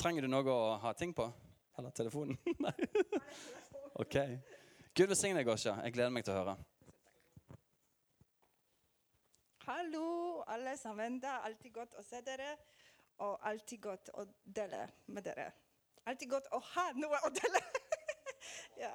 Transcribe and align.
Trenger 0.00 0.24
du 0.24 0.30
noe 0.32 0.48
å 0.48 0.76
ha 0.80 0.90
ting 0.96 1.10
på? 1.12 1.26
Eller 1.76 1.92
telefonen? 1.92 2.38
Nei. 2.64 2.72
OK. 4.00 4.14
Gud 4.96 5.10
velsigne 5.10 5.36
deg, 5.36 5.44
Gosja. 5.44 5.74
Jeg 5.84 5.92
gleder 5.92 6.14
meg 6.14 6.24
til 6.24 6.32
å 6.32 6.38
høre. 6.38 6.54
Hallo, 9.66 10.04
alle 10.48 10.72
sammen. 10.80 11.18
Det 11.20 11.28
er 11.28 11.44
alltid 11.50 11.74
godt 11.74 11.98
å 12.00 12.06
se 12.06 12.22
dere, 12.24 12.54
og 13.26 13.44
alltid 13.50 13.82
godt 13.90 14.08
å 14.16 14.24
dele 14.40 14.86
med 15.12 15.28
dere. 15.28 15.50
Alltid 16.08 16.32
godt 16.32 16.48
å 16.56 16.62
ha 16.70 16.86
noe 16.96 17.20
å 17.28 17.32
dele. 17.36 17.60
ja. 18.86 18.94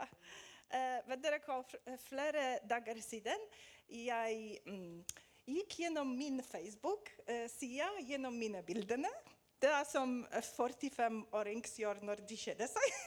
Eh, 0.74 1.06
vet 1.06 1.22
dere 1.22 1.42
hva, 1.46 1.62
flere 2.08 2.48
dager 2.66 2.98
siden 3.06 3.46
jeg 3.94 4.58
mm, 4.66 5.06
gikk 5.54 5.80
gjennom 5.86 6.18
min 6.18 6.42
Facebook-side, 6.50 7.94
gjennom 8.10 8.42
mine 8.42 8.66
bildene. 8.66 9.14
Det 9.62 9.72
er 9.72 9.86
som 9.88 10.18
45-årings 10.34 11.78
gjør 11.80 12.02
når 12.06 12.24
de 12.28 12.38
kjeder 12.38 12.70
seg. 12.70 12.98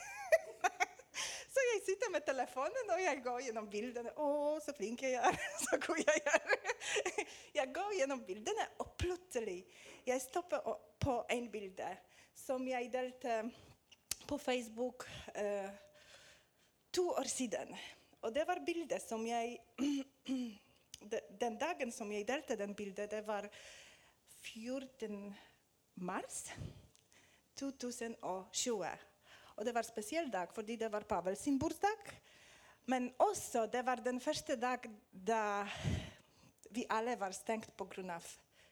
Så 1.53 1.65
jeg 1.65 1.83
sitter 1.87 2.13
med 2.15 2.25
telefonen 2.27 2.93
og 2.95 3.01
jeg 3.03 3.21
går 3.25 3.41
gjennom 3.49 3.69
bildene. 3.71 4.13
Å, 4.15 4.29
så 4.63 4.75
flink 4.77 5.03
jeg 5.03 5.19
er. 5.19 5.39
Så 5.65 5.79
god 5.83 6.03
jeg 6.05 6.23
er. 6.33 6.55
Jeg 7.59 7.73
går 7.75 7.95
gjennom 7.97 8.21
bildene, 8.23 8.65
og 8.79 8.93
plutselig 9.01 9.57
jeg 10.07 10.23
stopper 10.23 10.63
på 11.03 11.15
en 11.35 11.49
bilde 11.51 11.89
som 12.39 12.63
jeg 12.69 12.87
delte 12.93 13.41
på 14.29 14.39
Facebook 14.39 15.09
eh, 15.35 15.67
to 16.95 17.09
år 17.11 17.27
siden. 17.27 17.75
Og 18.23 18.35
det 18.35 18.45
var 18.47 18.63
bildet 18.67 19.03
som 19.03 19.27
jeg 19.27 19.59
Den 21.43 21.59
dagen 21.59 21.93
som 21.95 22.11
jeg 22.11 22.27
delte 22.27 22.57
den 22.59 22.75
bildet, 22.75 23.11
det 23.11 23.21
var 23.27 23.47
14. 24.43 25.35
mars 26.01 26.45
2020. 27.59 28.91
Og 29.59 29.65
det 29.67 29.75
var 29.75 29.83
en 29.83 29.91
spesiell 29.91 30.31
dag 30.31 30.53
fordi 30.55 30.77
det 30.79 30.91
var 30.93 31.07
Pavel 31.09 31.37
sin 31.37 31.59
bursdag. 31.59 32.13
Men 32.89 33.11
også 33.19 33.67
det 33.67 33.83
var 33.85 34.01
den 34.01 34.21
første 34.21 34.57
dag 34.57 34.87
da 35.13 35.67
vi 36.71 36.87
alle 36.89 37.17
var 37.21 37.33
stengt 37.33 37.77
pga. 37.77 38.21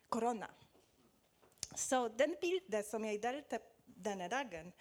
korona. 0.08 0.48
Så 1.74 2.08
den 2.08 2.36
bildet 2.41 2.86
som 2.86 3.04
jeg 3.04 3.20
delte 3.22 3.60
denne 3.84 4.28
dagen, 4.28 4.72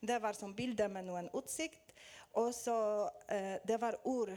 det 0.00 0.18
var 0.22 0.34
som 0.34 0.54
bilde 0.54 0.88
med 0.88 1.04
noen 1.04 1.30
utsikt. 1.32 1.94
Og 2.34 2.50
så 2.54 3.08
eh, 3.28 3.56
det 3.64 3.78
var 3.80 4.00
ord, 4.04 4.32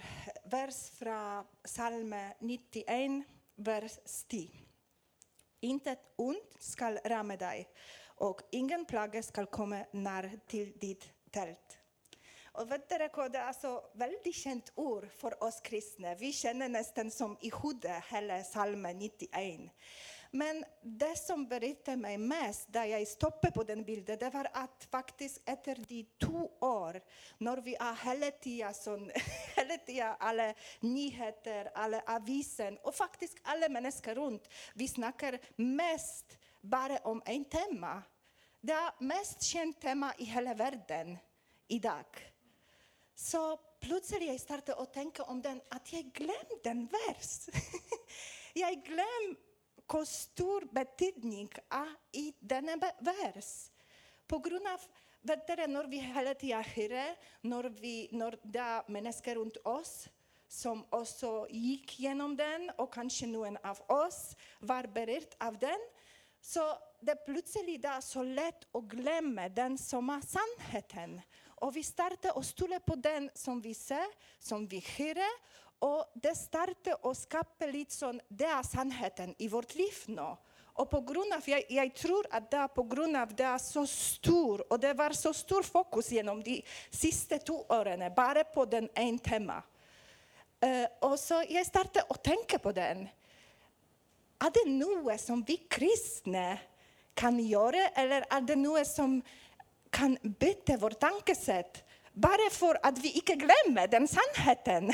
vers 0.45 0.89
fra 0.93 1.43
Salme 1.65 2.35
91, 2.39 3.23
vers 3.57 3.99
10. 4.05 4.66
Intet 5.65 6.03
ondt 6.21 6.57
skal 6.61 6.99
ramme 7.09 7.37
deg, 7.39 7.65
og 8.21 8.41
ingen 8.51 8.85
plage 8.85 9.23
skal 9.25 9.49
komme 9.49 9.85
nær 9.93 10.29
til 10.49 10.73
ditt 10.81 11.07
telt. 11.33 11.77
Og 12.57 12.65
vet 12.71 12.87
dere 12.89 13.09
hva, 13.13 13.27
Det 13.29 13.39
er 13.39 13.53
så 13.53 13.71
veldig 13.93 14.33
kjent 14.33 14.71
ord 14.81 15.05
for 15.19 15.33
oss 15.45 15.59
kristne. 15.61 16.15
Vi 16.17 16.31
kjenner 16.33 16.69
nesten 16.69 17.11
som 17.13 17.37
i 17.41 17.51
hodet 17.53 17.99
hele 18.09 18.39
Salme 18.43 18.93
91. 18.93 19.69
Men 20.31 20.63
det 20.81 21.13
som 21.19 21.45
berørte 21.47 21.95
meg 21.99 22.19
mest 22.19 22.67
da 22.73 22.83
jeg 22.87 23.07
stoppet 23.07 23.53
på 23.55 23.63
den 23.67 23.83
bildet, 23.87 24.19
det 24.19 24.31
var 24.33 24.49
at 24.53 24.87
faktisk 24.91 25.41
etter 25.47 25.79
de 25.87 26.01
to 26.19 26.47
år, 26.63 26.99
når 27.39 27.61
vi 27.65 27.75
er 27.79 28.01
hele 28.03 28.31
tida 28.43 28.73
sånn 28.75 29.07
Hele 29.57 29.79
tida 29.87 30.13
alle 30.21 30.51
nyheter, 30.85 31.71
alle 31.75 32.03
avisen 32.13 32.77
og 32.83 32.95
faktisk 32.95 33.39
alle 33.49 33.69
mennesker 33.73 34.19
rundt, 34.19 34.45
vi 34.75 34.87
snakker 34.87 35.39
mest 35.63 36.37
bare 36.61 36.99
om 37.09 37.21
én 37.25 37.47
tema. 37.49 37.97
Det 38.61 38.75
er 38.75 39.03
mest 39.05 39.45
kjent 39.47 39.79
tema 39.81 40.11
i 40.19 40.27
hele 40.29 40.53
verden 40.57 41.15
i 41.73 41.79
dag. 41.79 42.05
Så 43.17 43.41
plutselig 43.81 44.29
jeg 44.29 44.41
startet 44.41 44.77
å 44.77 44.85
tenke 44.93 45.25
om 45.31 45.41
den, 45.41 45.59
at 45.73 45.89
jeg 45.93 46.11
glemte 46.13 46.59
den 46.65 46.85
vers. 46.91 47.47
jeg 48.63 48.81
glemte 48.85 49.46
hvor 49.87 50.03
stor 50.07 50.67
betydning 50.75 51.49
er 51.71 51.91
i 52.13 52.29
denne 52.39 52.75
vers. 52.99 53.51
På 54.27 54.39
grunn 54.43 54.67
av, 54.67 54.83
vet 55.23 55.47
dere, 55.47 55.67
når 55.71 55.87
vi 55.91 56.01
hele 56.03 56.33
tida 56.39 56.61
hører, 56.61 57.15
når, 57.47 57.69
vi, 57.79 57.95
når 58.11 58.39
det 58.43 58.63
er 58.63 58.91
mennesker 58.91 59.39
rundt 59.39 59.59
oss 59.65 60.07
som 60.47 60.85
også 60.95 61.47
gikk 61.51 61.97
gjennom 62.03 62.35
den, 62.39 62.69
og 62.79 62.91
kanskje 62.93 63.27
noen 63.31 63.57
av 63.67 63.81
oss 63.91 64.35
var 64.63 64.87
berørt 64.91 65.35
av 65.43 65.57
den, 65.59 65.81
så 66.43 66.63
det 67.03 67.17
plutselig 67.25 67.81
det 67.83 67.97
så 68.05 68.23
lett 68.23 68.63
å 68.75 68.81
glemme 68.87 69.49
den 69.51 69.75
som 69.79 70.07
er 70.13 70.23
sannheten. 70.23 71.17
Og 71.65 71.73
vi 71.75 71.83
starter 71.83 72.37
å 72.37 72.43
stole 72.45 72.79
på 72.85 72.95
den 73.01 73.27
som 73.35 73.59
vi 73.63 73.73
ser, 73.75 74.07
som 74.39 74.67
vi 74.69 74.79
hører. 74.93 75.33
Og 75.85 76.09
det 76.17 76.33
starter 76.37 77.05
å 77.05 77.13
skape 77.13 77.67
litt 77.69 77.93
sånn 77.93 78.17
Det 78.29 78.47
er 78.49 78.65
sannheten 78.65 79.35
i 79.37 79.49
vårt 79.51 79.75
liv 79.77 79.97
nå. 80.09 80.31
Og 80.77 80.85
på 80.89 80.99
grunn 81.09 81.33
av, 81.33 81.45
jeg, 81.45 81.65
jeg 81.73 81.91
tror 81.97 82.27
at 82.29 82.51
det 82.51 82.59
er 82.61 83.17
av 83.17 83.31
det 83.33 83.45
er 83.49 83.61
så 83.61 83.81
stor, 83.89 84.61
og 84.69 84.77
det 84.79 84.93
var 84.97 85.13
så 85.17 85.31
stor 85.33 85.65
fokus 85.65 86.11
gjennom 86.13 86.43
de 86.45 86.59
siste 86.93 87.39
to 87.39 87.63
årene 87.73 88.11
bare 88.13 88.43
på 88.45 88.65
den 88.65 88.89
ene 88.93 89.17
tema. 89.17 89.63
Uh, 90.61 90.85
og 91.01 91.17
så 91.17 91.41
jeg 91.49 91.65
startet 91.65 92.05
å 92.09 92.17
tenke 92.21 92.59
på 92.61 92.71
den. 92.77 93.07
Er 94.37 94.53
det 94.53 94.67
noe 94.69 95.17
som 95.17 95.41
vi 95.45 95.57
kristne 95.65 96.59
kan 97.17 97.39
gjøre, 97.41 97.89
eller 97.97 98.25
er 98.29 98.45
det 98.45 98.57
noe 98.61 98.83
som 98.85 99.17
kan 99.89 100.13
bytte 100.21 100.77
vårt 100.77 101.01
tankesett? 101.01 101.81
Bare 102.17 102.49
for 102.49 102.79
at 102.81 102.97
vi 103.01 103.11
ikke 103.19 103.37
glemmer 103.37 103.89
den 103.91 104.07
sannheten. 104.09 104.89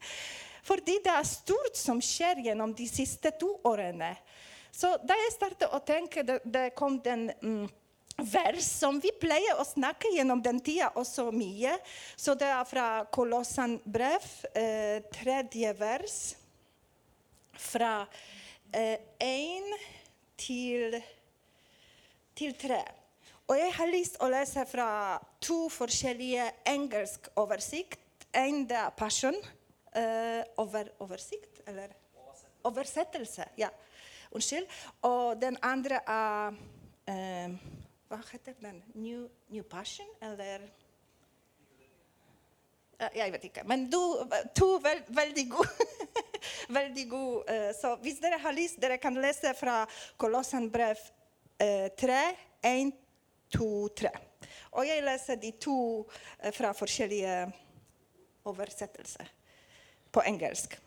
Fordi 0.68 0.96
det 1.04 1.12
er 1.12 1.26
stort 1.28 1.76
som 1.76 2.00
skjer 2.00 2.40
gjennom 2.46 2.72
de 2.76 2.86
siste 2.88 3.34
to 3.40 3.50
årene. 3.68 4.14
Så 4.72 4.94
da 5.04 5.16
jeg 5.18 5.34
startet 5.34 5.74
å 5.76 5.82
tenke, 5.84 6.24
det, 6.24 6.38
det 6.48 6.70
kom 6.78 6.96
den 7.04 7.28
mm, 7.42 7.66
vers 8.32 8.64
som 8.64 8.96
vi 9.02 9.12
pleier 9.20 9.60
å 9.60 9.66
snakke 9.68 10.14
gjennom 10.16 10.40
den 10.42 10.62
tida 10.64 10.88
også 10.96 11.28
mye. 11.36 11.76
Så 12.16 12.32
det 12.38 12.48
er 12.48 12.64
fra 12.66 12.88
Kolossan 13.12 13.76
brev, 13.84 14.24
eh, 14.56 15.04
tredje 15.12 15.76
vers. 15.78 16.18
Fra 17.54 18.06
én 18.74 19.68
til, 20.40 20.96
til 22.34 22.56
tre. 22.58 22.82
Og 23.48 23.58
jeg 23.58 23.72
har 23.76 23.90
lyst 23.92 24.16
å 24.24 24.28
lese 24.32 24.62
fra 24.66 24.86
to 25.44 25.66
forskjellige 25.72 26.46
engelsk 26.70 27.26
oversikt. 27.36 28.00
En 28.34 28.62
det 28.68 28.78
er 28.78 28.94
passion. 28.96 29.36
uh, 29.96 30.42
over, 30.58 30.88
oversikt, 30.98 31.60
eller? 31.66 31.92
Oversettelse. 32.64 33.44
Ja. 33.60 33.68
Unnskyld. 34.34 34.66
Og 35.06 35.36
den 35.42 35.58
andre 35.62 36.00
er 36.06 36.56
uh, 37.10 37.52
Hva 38.08 38.18
heter 38.32 38.56
den? 38.62 38.80
New, 38.94 39.28
new 39.52 39.62
Passion, 39.62 40.08
eller? 40.22 40.64
uh, 43.02 43.10
Jeg 43.14 43.32
vet 43.36 43.44
ikke. 43.50 43.64
Men 43.68 43.86
du, 43.92 44.00
to 44.56 44.80
veld, 44.82 45.04
veldig 45.14 45.46
gode. 45.52 45.88
veldig 46.80 47.06
gode. 47.10 47.44
eh, 47.54 47.70
Så 47.76 47.94
hvis 48.02 48.18
dere 48.24 48.38
har 48.40 48.52
lyst, 48.56 48.80
dere 48.82 48.98
kan 48.98 49.14
lese 49.20 49.54
fra 49.54 49.84
Kolossan 50.16 50.70
brev 50.72 50.98
eh, 51.60 51.90
3, 52.00 52.18
1, 52.64 52.92
2, 53.50 53.88
3. 53.96 54.08
Og 54.72 54.86
jeg 54.88 55.02
leser 55.02 55.34
de 55.34 55.50
to 55.60 55.76
eh, 56.42 56.52
fra 56.52 56.72
forskjellige 56.72 57.52
oversettelser 58.44 59.28
på 60.12 60.22
engelsk. 60.26 60.78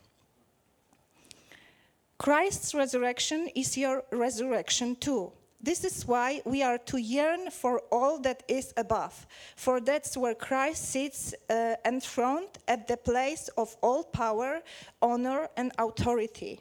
Christ's 2.19 2.73
resurrection 2.73 3.47
is 3.55 3.77
your 3.77 4.03
resurrection 4.11 4.95
too. 4.95 5.31
This 5.61 5.83
is 5.83 6.07
why 6.07 6.41
we 6.45 6.61
are 6.61 6.77
to 6.77 6.97
yearn 6.97 7.49
for 7.51 7.81
all 7.91 8.19
that 8.19 8.43
is 8.47 8.73
above, 8.77 9.25
for 9.55 9.79
that's 9.79 10.15
where 10.15 10.35
Christ 10.35 10.91
sits 10.91 11.33
uh, 11.49 11.75
enthroned 11.83 12.59
at 12.67 12.87
the 12.87 12.97
place 12.97 13.49
of 13.57 13.75
all 13.81 14.03
power, 14.03 14.61
honor, 15.01 15.47
and 15.57 15.71
authority. 15.79 16.59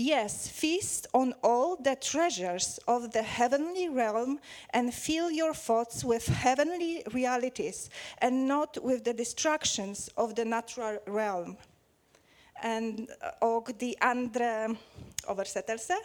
Yes, 0.00 0.48
feast 0.48 1.08
on 1.12 1.34
all 1.42 1.74
the 1.74 1.96
treasures 1.96 2.78
of 2.86 3.10
the 3.10 3.22
heavenly 3.22 3.88
realm 3.88 4.38
and 4.70 4.94
fill 4.94 5.28
your 5.28 5.52
thoughts 5.52 6.04
with 6.04 6.24
heavenly 6.28 7.02
realities 7.12 7.90
and 8.18 8.46
not 8.46 8.78
with 8.80 9.02
the 9.02 9.12
distractions 9.12 10.08
of 10.16 10.36
the 10.36 10.44
natural 10.44 10.98
realm. 11.08 11.56
And, 12.62 13.08
uh, 13.20 13.30
og 13.40 13.72
de 13.80 13.94
andre 14.00 14.76
oversettelse. 15.26 15.96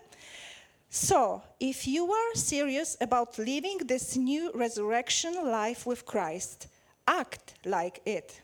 So, 0.89 1.42
if 1.60 1.88
you 1.88 2.12
are 2.12 2.36
serious 2.36 2.98
about 3.00 3.38
living 3.38 3.78
this 3.86 4.16
new 4.16 4.51
resurrection 4.56 5.34
life 5.51 5.86
with 5.86 6.04
Christ, 6.06 6.68
act 7.07 7.54
like 7.63 8.01
it. 8.06 8.42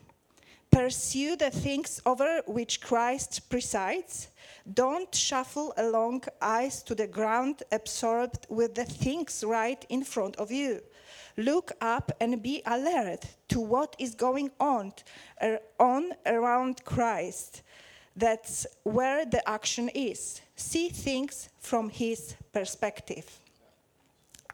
Pursue 0.70 1.36
the 1.36 1.50
things 1.50 2.00
over 2.06 2.42
which 2.46 2.80
Christ 2.80 3.48
presides. 3.48 4.29
Don't 4.64 5.14
shuffle 5.14 5.72
along 5.76 6.24
eyes 6.40 6.82
to 6.84 6.94
the 6.94 7.06
ground, 7.06 7.62
absorbed 7.72 8.46
with 8.48 8.74
the 8.74 8.84
things 8.84 9.44
right 9.44 9.84
in 9.88 10.04
front 10.04 10.36
of 10.36 10.50
you. 10.50 10.80
Look 11.36 11.72
up 11.80 12.12
and 12.20 12.42
be 12.42 12.62
alert 12.66 13.24
to 13.48 13.60
what 13.60 13.96
is 13.98 14.14
going 14.14 14.50
on, 14.58 14.92
uh, 15.40 15.56
on 15.78 16.12
around 16.26 16.84
Christ. 16.84 17.62
That's 18.16 18.66
where 18.82 19.24
the 19.24 19.48
action 19.48 19.88
is. 19.94 20.40
See 20.56 20.90
things 20.90 21.48
from 21.58 21.88
his 21.88 22.34
perspective. 22.52 23.24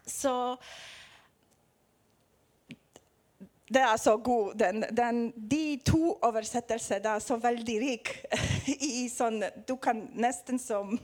Så 0.05 0.57
det 3.67 3.81
er 3.83 3.97
så 3.99 4.17
god. 4.17 4.53
Den, 4.55 4.85
den, 4.95 5.33
de 5.35 5.79
to 5.85 6.13
oversettelsene 6.23 7.17
er 7.17 7.23
så 7.23 7.35
veldig 7.41 7.79
rike. 7.83 8.21
sånn 9.17 9.41
Du 9.67 9.75
kan 9.81 10.05
nesten 10.15 10.59
som 10.61 10.95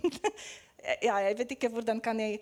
Ja, 1.04 1.18
jeg 1.24 1.38
vet 1.40 1.54
ikke 1.56 1.72
hvordan 1.72 2.02
kan 2.04 2.20
jeg 2.20 2.42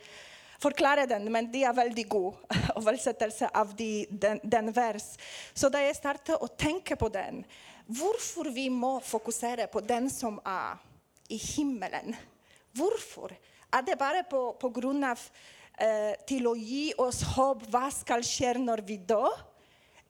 forklare 0.62 1.08
den, 1.10 1.28
men 1.34 1.50
de 1.54 1.64
er 1.66 1.76
veldig 1.78 2.06
gode 2.10 2.58
oversettelse 2.80 3.50
av 3.54 3.74
de, 3.78 4.08
den, 4.10 4.42
den 4.44 4.72
vers. 4.74 5.14
Så 5.54 5.70
da 5.74 5.82
jeg 5.82 5.98
startet 5.98 6.42
å 6.42 6.50
tenke 6.50 6.98
på 6.98 7.10
den, 7.14 7.44
hvorfor 7.86 8.50
vi 8.54 8.68
må 8.74 8.96
fokusere 9.06 9.68
på 9.70 9.82
den 9.86 10.10
som 10.10 10.40
er 10.46 10.82
i 11.32 11.40
himmelen 11.40 12.16
Hvorfor? 12.72 13.34
Er 13.76 13.82
det 13.84 13.98
bare 14.00 14.22
på, 14.24 14.54
på 14.56 14.70
grunn 14.72 15.04
av 15.04 15.20
eh, 15.76 16.14
til 16.28 16.46
å 16.48 16.54
gi 16.56 16.94
oss 17.04 17.20
håp 17.34 17.66
hva 17.72 17.90
skal 17.92 18.24
skje 18.24 18.54
når 18.64 18.84
vi 18.88 18.96
dør? 19.10 19.36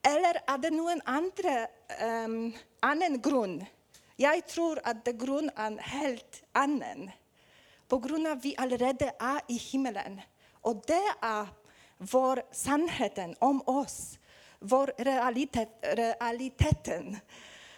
Eller 0.03 0.41
er 0.47 0.57
det 0.61 0.71
noen 0.73 1.01
andre, 1.05 1.67
um, 2.01 2.53
annen 2.81 3.19
grunn? 3.21 3.59
Jeg 4.17 4.43
tror 4.49 4.81
at 4.85 5.03
det 5.05 5.17
grunnen 5.21 5.51
er 5.57 5.77
helt 5.93 6.41
annen. 6.57 7.09
På 7.89 7.99
grunn 8.01 8.25
av 8.25 8.39
at 8.39 8.43
vi 8.45 8.55
allerede 8.57 9.11
er 9.19 9.41
i 9.49 9.57
himmelen. 9.59 10.19
Og 10.65 10.81
det 10.87 11.03
er 11.21 11.49
vår 12.11 12.43
sannheten 12.53 13.35
om 13.39 13.61
oss. 13.69 14.17
Vår 14.59 14.93
realitet, 14.97 15.73
realiteten. 15.97 17.17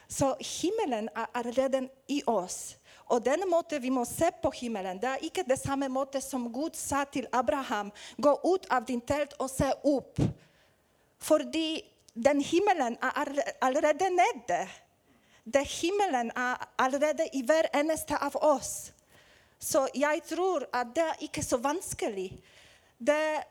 Så 0.08 0.36
himmelen 0.40 1.10
er 1.16 1.32
allerede 1.34 1.88
i 2.08 2.22
oss. 2.28 2.76
Og 3.12 3.24
den 3.24 3.44
måten 3.50 3.82
vi 3.82 3.90
må 3.92 4.06
se 4.08 4.30
på 4.42 4.52
himmelen, 4.56 5.00
det 5.00 5.10
er 5.10 5.24
ikke 5.28 5.44
det 5.48 5.60
samme 5.60 5.90
måte 5.92 6.22
som 6.22 6.46
Gud 6.54 6.76
sa 6.76 7.04
til 7.04 7.28
Abraham. 7.32 7.92
Gå 8.18 8.36
ut 8.44 8.68
av 8.72 8.86
din 8.88 9.02
telt 9.02 9.36
og 9.40 9.50
se 9.52 9.72
opp. 9.84 10.22
Fordi 11.20 11.84
den 12.14 12.40
himmelen 12.40 12.98
er 13.02 13.44
allerede 13.62 14.10
nede. 14.10 14.68
Den 15.44 15.66
himmelen 15.66 16.32
er 16.36 16.70
allerede 16.78 17.28
i 17.34 17.42
hver 17.44 17.68
eneste 17.76 18.18
av 18.18 18.36
oss. 18.36 18.94
Så 19.60 19.88
jeg 19.96 20.22
tror 20.28 20.68
at 20.74 20.94
det 20.96 21.04
er 21.04 21.26
ikke 21.26 21.44
så 21.44 21.58
vanskelig. 21.58 22.30
Det, 23.00 23.44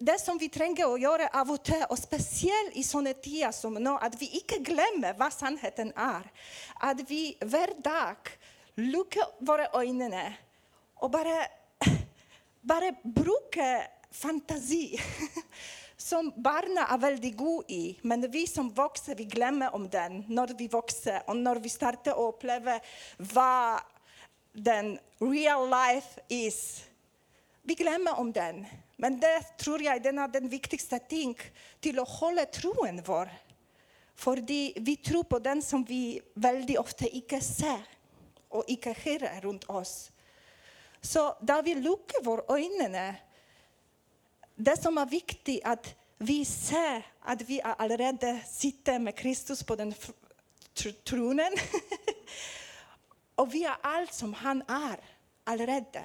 det 0.00 0.16
som 0.20 0.38
vi 0.40 0.48
trenger 0.52 0.88
å 0.88 0.98
gjøre 1.00 1.30
av 1.32 1.52
og 1.52 1.62
til, 1.64 1.84
og 1.90 1.98
spesielt 2.00 2.76
i 2.76 2.84
sånne 2.84 3.14
tider 3.22 3.54
som 3.54 3.76
nå, 3.80 3.96
at 4.02 4.16
vi 4.20 4.32
ikke 4.40 4.62
glemmer 4.64 5.16
hva 5.16 5.30
sannheten 5.32 5.92
er. 5.92 6.26
At 6.82 7.04
vi 7.08 7.36
hver 7.44 7.76
dag 7.84 8.32
lukker 8.80 9.38
våre 9.46 9.70
øyne 9.76 10.26
og 11.00 11.12
bare, 11.12 11.38
bare 12.72 12.92
bruker 13.04 13.86
fantasi. 14.12 14.96
Som 15.96 16.28
barna 16.36 16.84
er 16.92 17.00
veldig 17.00 17.32
gode 17.36 17.72
i, 17.72 17.84
men 18.04 18.26
vi 18.30 18.44
som 18.46 18.68
vokser, 18.76 19.16
vi 19.16 19.24
glemmer 19.32 19.74
om 19.74 19.86
den 19.88 20.24
når 20.28 20.52
vi 20.58 20.68
vokser, 20.68 21.22
og 21.26 21.38
når 21.40 21.62
vi 21.64 21.72
starter 21.72 22.16
å 22.16 22.28
oppleve 22.34 22.78
hva 23.32 23.80
den 24.52 24.98
real 25.20 25.64
life 25.72 26.20
is. 26.28 26.84
Vi 27.62 27.74
glemmer 27.74 28.20
om 28.20 28.32
den. 28.32 28.66
Men 28.96 29.18
det 29.20 29.58
tror 29.60 29.82
jeg 29.82 30.04
den 30.04 30.18
er 30.18 30.30
den 30.32 30.48
viktigste 30.48 30.98
ting 31.08 31.34
til 31.84 32.00
å 32.00 32.08
holde 32.08 32.46
troen 32.52 33.02
vår. 33.04 33.32
Fordi 34.16 34.76
vi 34.80 34.96
tror 34.96 35.26
på 35.28 35.40
den 35.44 35.60
som 35.62 35.84
vi 35.84 36.18
veldig 36.40 36.78
ofte 36.80 37.08
ikke 37.08 37.40
ser 37.44 37.82
og 38.48 38.68
ikke 38.72 38.94
hører 39.02 39.42
rundt 39.44 39.66
oss. 39.68 40.08
Så 41.02 41.28
da 41.44 41.60
vi 41.64 41.74
lukker 41.76 42.24
våre 42.24 42.56
øyne 42.56 43.10
Det 44.56 44.76
som 44.80 44.96
er 44.96 45.10
viktig, 45.10 45.60
at 45.64 45.92
vi 46.18 46.44
ser 46.44 47.04
at 47.28 47.42
vi 47.48 47.60
allerede 47.60 48.40
sitter 48.48 48.98
med 48.98 49.12
Kristus 49.16 49.64
på 49.64 49.76
den 49.76 49.94
tronen. 51.04 51.52
og 53.40 53.52
vi 53.52 53.62
er 53.68 53.80
alt 53.84 54.14
som 54.14 54.32
han 54.32 54.62
er 54.68 54.96
allerede. 55.46 56.04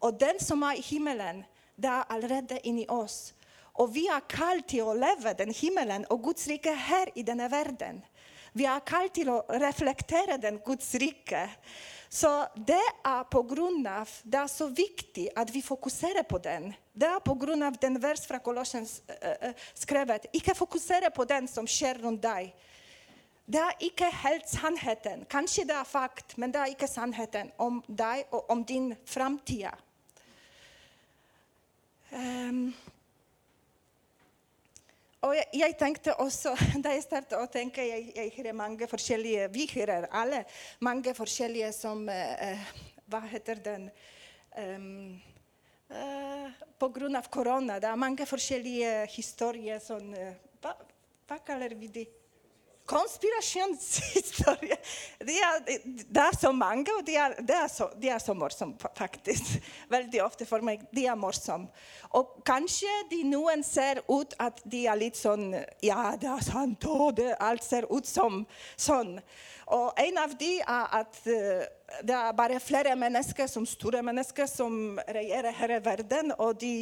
Og 0.00 0.20
den 0.20 0.40
som 0.40 0.62
er 0.62 0.78
i 0.78 0.84
himmelen, 0.84 1.44
det 1.76 1.90
er 1.90 2.12
allerede 2.12 2.60
inni 2.64 2.86
oss. 2.88 3.34
Og 3.74 3.94
vi 3.94 4.06
er 4.06 4.22
kalt 4.30 4.68
til 4.70 4.86
å 4.86 4.94
leve 4.94 5.32
den 5.34 5.50
himmelen 5.50 6.04
og 6.10 6.22
Guds 6.28 6.46
rike 6.46 6.74
her 6.74 7.10
i 7.18 7.24
denne 7.26 7.48
verden. 7.50 8.04
Vi 8.54 8.66
er 8.70 8.84
kalt 8.86 9.16
til 9.16 9.32
å 9.32 9.40
reflektere 9.58 10.38
den 10.38 10.60
Guds 10.62 10.92
rike. 11.02 11.48
Så 12.14 12.28
det 12.54 12.82
er 13.02 13.24
på 13.26 13.40
grunn 13.42 13.82
av, 13.90 14.10
det 14.22 14.38
er 14.38 14.50
så 14.50 14.68
viktig 14.70 15.26
at 15.34 15.50
vi 15.50 15.64
fokuserer 15.66 16.22
på 16.22 16.38
den. 16.38 16.68
Det 16.94 17.08
er 17.08 17.18
på 17.24 17.34
grunn 17.34 17.64
av 17.66 17.74
den 17.82 17.98
vers 17.98 18.22
fra 18.28 18.38
Kolossens 18.38 19.00
uh, 19.10 19.50
skrevet. 19.74 20.28
Ikke 20.38 20.54
fokusere 20.54 21.10
på 21.10 21.26
den 21.26 21.50
som 21.50 21.66
skjer 21.66 21.98
rundt 22.04 22.22
deg. 22.22 22.52
Det 23.44 23.58
er 23.58 23.82
ikke 23.88 24.12
helt 24.22 24.46
sannheten. 24.48 25.26
Kanskje 25.26 25.66
det 25.66 25.74
er 25.74 25.90
fakt, 25.90 26.36
men 26.38 26.54
det 26.54 26.62
er 26.62 26.76
ikke 26.76 26.88
sannheten 26.88 27.50
om 27.58 27.82
deg 27.88 28.30
og 28.30 28.54
om 28.54 28.62
din 28.64 28.92
framtid. 29.10 29.74
Um, 32.14 32.70
og 35.24 35.34
jeg, 35.36 35.46
jeg, 35.56 35.76
tenkte 35.80 36.14
også, 36.20 36.54
da 36.84 36.94
jeg 36.94 37.04
startet 37.04 37.36
å 37.38 37.50
tenke 37.50 37.84
Jeg, 37.86 38.10
jeg 38.16 38.32
hører 38.36 38.56
mange 38.56 38.88
forskjellige 38.90 39.50
Vi 39.54 39.68
hører 39.74 40.08
alle 40.12 40.44
mange 40.84 41.14
forskjellige 41.16 41.70
som 41.76 42.04
uh, 42.08 42.74
Hva 43.10 43.22
heter 43.32 43.62
den 43.64 43.86
um, 44.58 45.14
uh, 45.92 46.50
På 46.80 46.90
grunn 46.92 47.16
av 47.16 47.30
korona. 47.32 47.78
Det 47.80 47.88
er 47.88 48.00
mange 48.00 48.26
forskjellige 48.28 48.92
historier. 49.14 49.80
Sånn, 49.80 50.10
hva, 50.60 50.74
hva 51.28 51.38
kaller 51.46 51.72
vi 51.78 51.88
det? 51.94 52.08
Konspirasjonshistorie. 52.86 54.76
det, 55.18 55.36
det 56.08 56.22
er 56.22 56.36
så 56.40 56.52
mange, 56.52 56.92
og 56.98 57.06
de 57.06 57.16
er, 57.16 57.36
de 57.40 57.52
er 57.56 57.68
så, 57.72 57.88
de 58.00 58.08
er 58.12 58.18
så 58.22 58.34
morsomme, 58.36 58.76
faktisk. 58.98 59.56
Veldig 59.94 60.22
ofte 60.24 60.46
for 60.46 60.64
meg. 60.64 60.84
De 60.94 61.06
er 61.06 61.16
morsomme. 61.18 61.70
Og 62.14 62.36
kanskje 62.46 62.92
de 63.10 63.22
noen 63.28 63.64
ser 63.66 64.02
ut 64.08 64.36
at 64.38 64.60
de 64.64 64.84
er 64.86 65.00
litt 65.00 65.18
sånn 65.18 65.52
Ja, 65.82 66.14
det 66.20 66.28
er 66.30 66.44
sant, 66.44 66.84
og 66.86 67.16
det, 67.18 67.32
alt 67.42 67.64
ser 67.64 67.88
ut 67.90 68.06
som 68.06 68.44
sånn. 68.76 69.16
Og 69.72 69.96
en 69.98 70.20
av 70.20 70.34
de 70.38 70.52
er 70.60 70.94
at 71.00 71.18
uh, 71.24 71.64
det 72.04 72.14
er 72.14 72.36
bare 72.36 72.60
flere 72.60 72.94
mennesker, 72.98 73.48
som 73.48 73.66
store 73.68 74.02
mennesker, 74.04 74.46
som 74.50 74.98
regjerer 75.08 75.56
her 75.56 75.76
i 75.76 75.80
verden, 75.84 76.32
og 76.38 76.58
de 76.60 76.74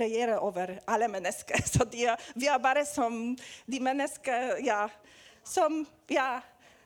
regjerer 0.00 0.40
over 0.40 0.78
alle 0.86 1.08
mennesker. 1.12 1.60
Så 1.72 1.86
er, 1.92 2.16
vi 2.34 2.48
er 2.48 2.62
bare 2.62 2.86
som 2.88 3.34
de 3.66 3.80
mennesker 3.82 4.62
ja, 4.64 4.86
som, 5.44 5.82
ja, 6.08 6.40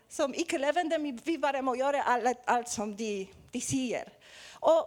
som 0.08 0.34
ikke 0.34 0.58
levende. 0.58 0.98
Vi 1.24 1.38
bare 1.38 1.62
må 1.62 1.76
gjøre 1.78 2.04
alt, 2.04 2.44
alt 2.46 2.70
som 2.70 2.94
de, 2.96 3.26
de, 3.52 3.62
sier. 3.62 4.08
Og 4.66 4.86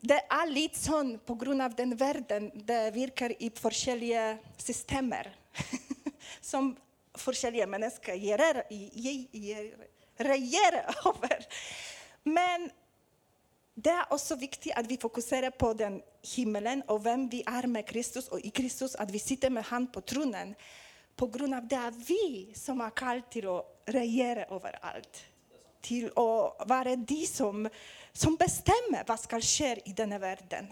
det 0.00 0.20
er 0.30 0.50
litt 0.52 0.76
sånn 0.78 1.16
pga. 1.26 1.68
den 1.76 1.96
verden 1.98 2.50
det 2.54 2.94
virker 2.94 3.34
i 3.38 3.50
forskjellige 3.50 4.38
systemer. 4.58 5.32
som 6.50 6.76
forskjellige 7.18 7.66
mennesker 7.66 8.14
regjerer 10.18 10.84
over. 11.06 11.46
Men 12.24 12.70
det 13.78 13.92
er 13.94 14.10
også 14.10 14.36
viktig 14.38 14.72
at 14.76 14.88
vi 14.90 14.98
fokuserer 15.00 15.50
på 15.50 15.72
den 15.78 16.00
himmelen 16.34 16.82
og 16.88 17.02
hvem 17.04 17.28
vi 17.30 17.44
er 17.46 17.66
med 17.70 17.86
Kristus, 17.86 18.28
og 18.28 18.42
i 18.42 18.50
Kristus 18.50 18.96
at 18.98 19.12
vi 19.12 19.18
sitter 19.22 19.50
med 19.50 19.62
Han 19.70 19.86
på 19.86 20.00
tronen. 20.00 20.54
Av 21.18 21.64
det 21.66 21.78
er 21.78 21.94
vi 21.98 22.52
som 22.54 22.80
er 22.84 22.94
kalt 22.94 23.30
til 23.34 23.48
å 23.50 23.58
regjere 23.90 24.46
overalt. 24.54 25.24
Til 25.82 26.10
å 26.18 26.54
være 26.68 26.94
de 27.02 27.24
som, 27.26 27.66
som 28.12 28.36
bestemmer 28.38 29.06
hva 29.06 29.16
skal 29.18 29.42
skje 29.42 29.72
i 29.90 29.94
denne 29.98 30.20
verden. 30.22 30.70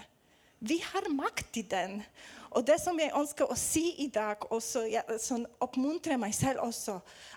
Vi 0.58 0.78
har 0.80 1.08
makt 1.12 1.56
i 1.56 1.62
den. 1.68 1.98
Og 2.56 2.64
det 2.64 2.78
som 2.80 2.96
jeg 2.96 3.12
ønsker 3.12 3.50
å 3.50 3.56
si 3.58 3.90
i 4.00 4.06
dag, 4.08 4.46
også, 4.54 4.86
jeg, 4.88 5.18
som 5.20 5.42
oppmuntrer 5.60 6.16
meg 6.20 6.32
selv 6.34 6.62
også, 6.64 6.94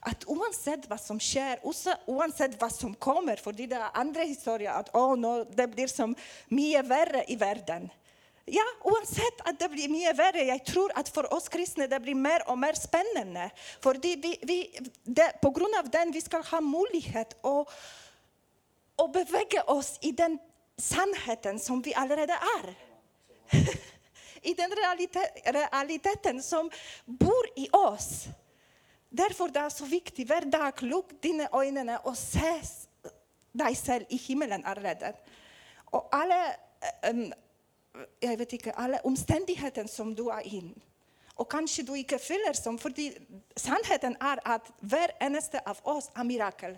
at 0.07 0.23
uansett 0.29 0.85
hva 0.87 0.95
som 1.01 1.19
skjer, 1.19 1.59
også, 1.67 1.97
uansett 2.07 2.55
hva 2.61 2.69
som 2.71 2.93
kommer, 2.95 3.41
fordi 3.41 3.67
det 3.67 3.81
er 3.81 3.97
andre 3.99 4.29
historier 4.29 4.77
at 4.77 4.93
å, 4.95 5.17
nå, 5.19 5.33
det 5.51 5.67
blir 5.73 5.91
så 5.91 6.07
mye 6.53 6.85
verre 6.87 7.25
i 7.27 7.35
verden. 7.41 7.89
Ja, 8.53 8.65
uansett 8.89 9.41
at 9.47 9.59
det 9.59 9.69
blir 9.71 9.91
mye 9.91 10.11
verre, 10.17 10.43
jeg 10.49 10.63
tror 10.67 10.93
at 10.99 11.09
for 11.13 11.27
oss 11.35 11.49
kristne 11.51 11.87
det 11.89 11.99
blir 12.03 12.17
mer 12.17 12.45
og 12.49 12.59
mer 12.61 12.77
spennende. 12.77 13.49
Fordi 13.83 14.15
vi, 14.21 14.33
vi, 14.47 14.59
det, 15.03 15.31
på 15.41 15.51
grunn 15.55 15.75
av 15.79 15.89
den 15.91 16.13
vi 16.15 16.21
skal 16.23 16.43
ha 16.51 16.61
mulighet 16.63 17.37
å, 17.47 17.63
å 18.99 19.07
bevege 19.13 19.63
oss 19.71 19.95
i 20.05 20.13
den 20.15 20.39
sannheten 20.79 21.59
som 21.59 21.83
vi 21.85 21.93
allerede 21.97 22.37
er. 22.57 22.69
I 24.49 24.53
den 24.55 24.71
realite- 24.71 25.31
realiteten 25.51 26.43
som 26.43 26.69
bor 27.05 27.49
i 27.59 27.67
oss. 27.75 28.29
Derfor 29.09 29.49
det 29.51 29.61
er 29.65 29.73
så 29.73 29.87
viktig 29.89 30.25
hver 30.29 30.45
dag 30.47 30.83
lukk 30.85 31.15
dine 31.23 31.49
øyne 31.53 31.97
og 32.05 32.15
se 32.17 32.53
deg 33.57 33.77
selv 33.77 34.11
i 34.13 34.19
himmelen 34.21 34.65
allerede. 34.65 35.11
Og 35.91 36.07
alle 36.13 36.39
em, 37.03 37.23
jeg 38.21 38.39
vet 38.39 38.53
ikke, 38.53 38.75
alle 38.77 38.99
omstendighetene 39.05 39.89
som 39.89 40.13
du 40.15 40.27
er 40.29 40.45
i. 40.45 40.61
Og 41.39 41.47
kanskje 41.49 41.85
du 41.87 41.93
ikke 41.95 42.19
føler 42.19 42.53
som, 42.57 42.77
fordi 42.77 43.09
sannheten 43.57 44.17
er 44.21 44.41
at 44.45 44.67
hver 44.81 45.15
eneste 45.23 45.61
av 45.67 45.79
oss 45.87 46.09
er 46.15 46.27
mirakel. 46.27 46.75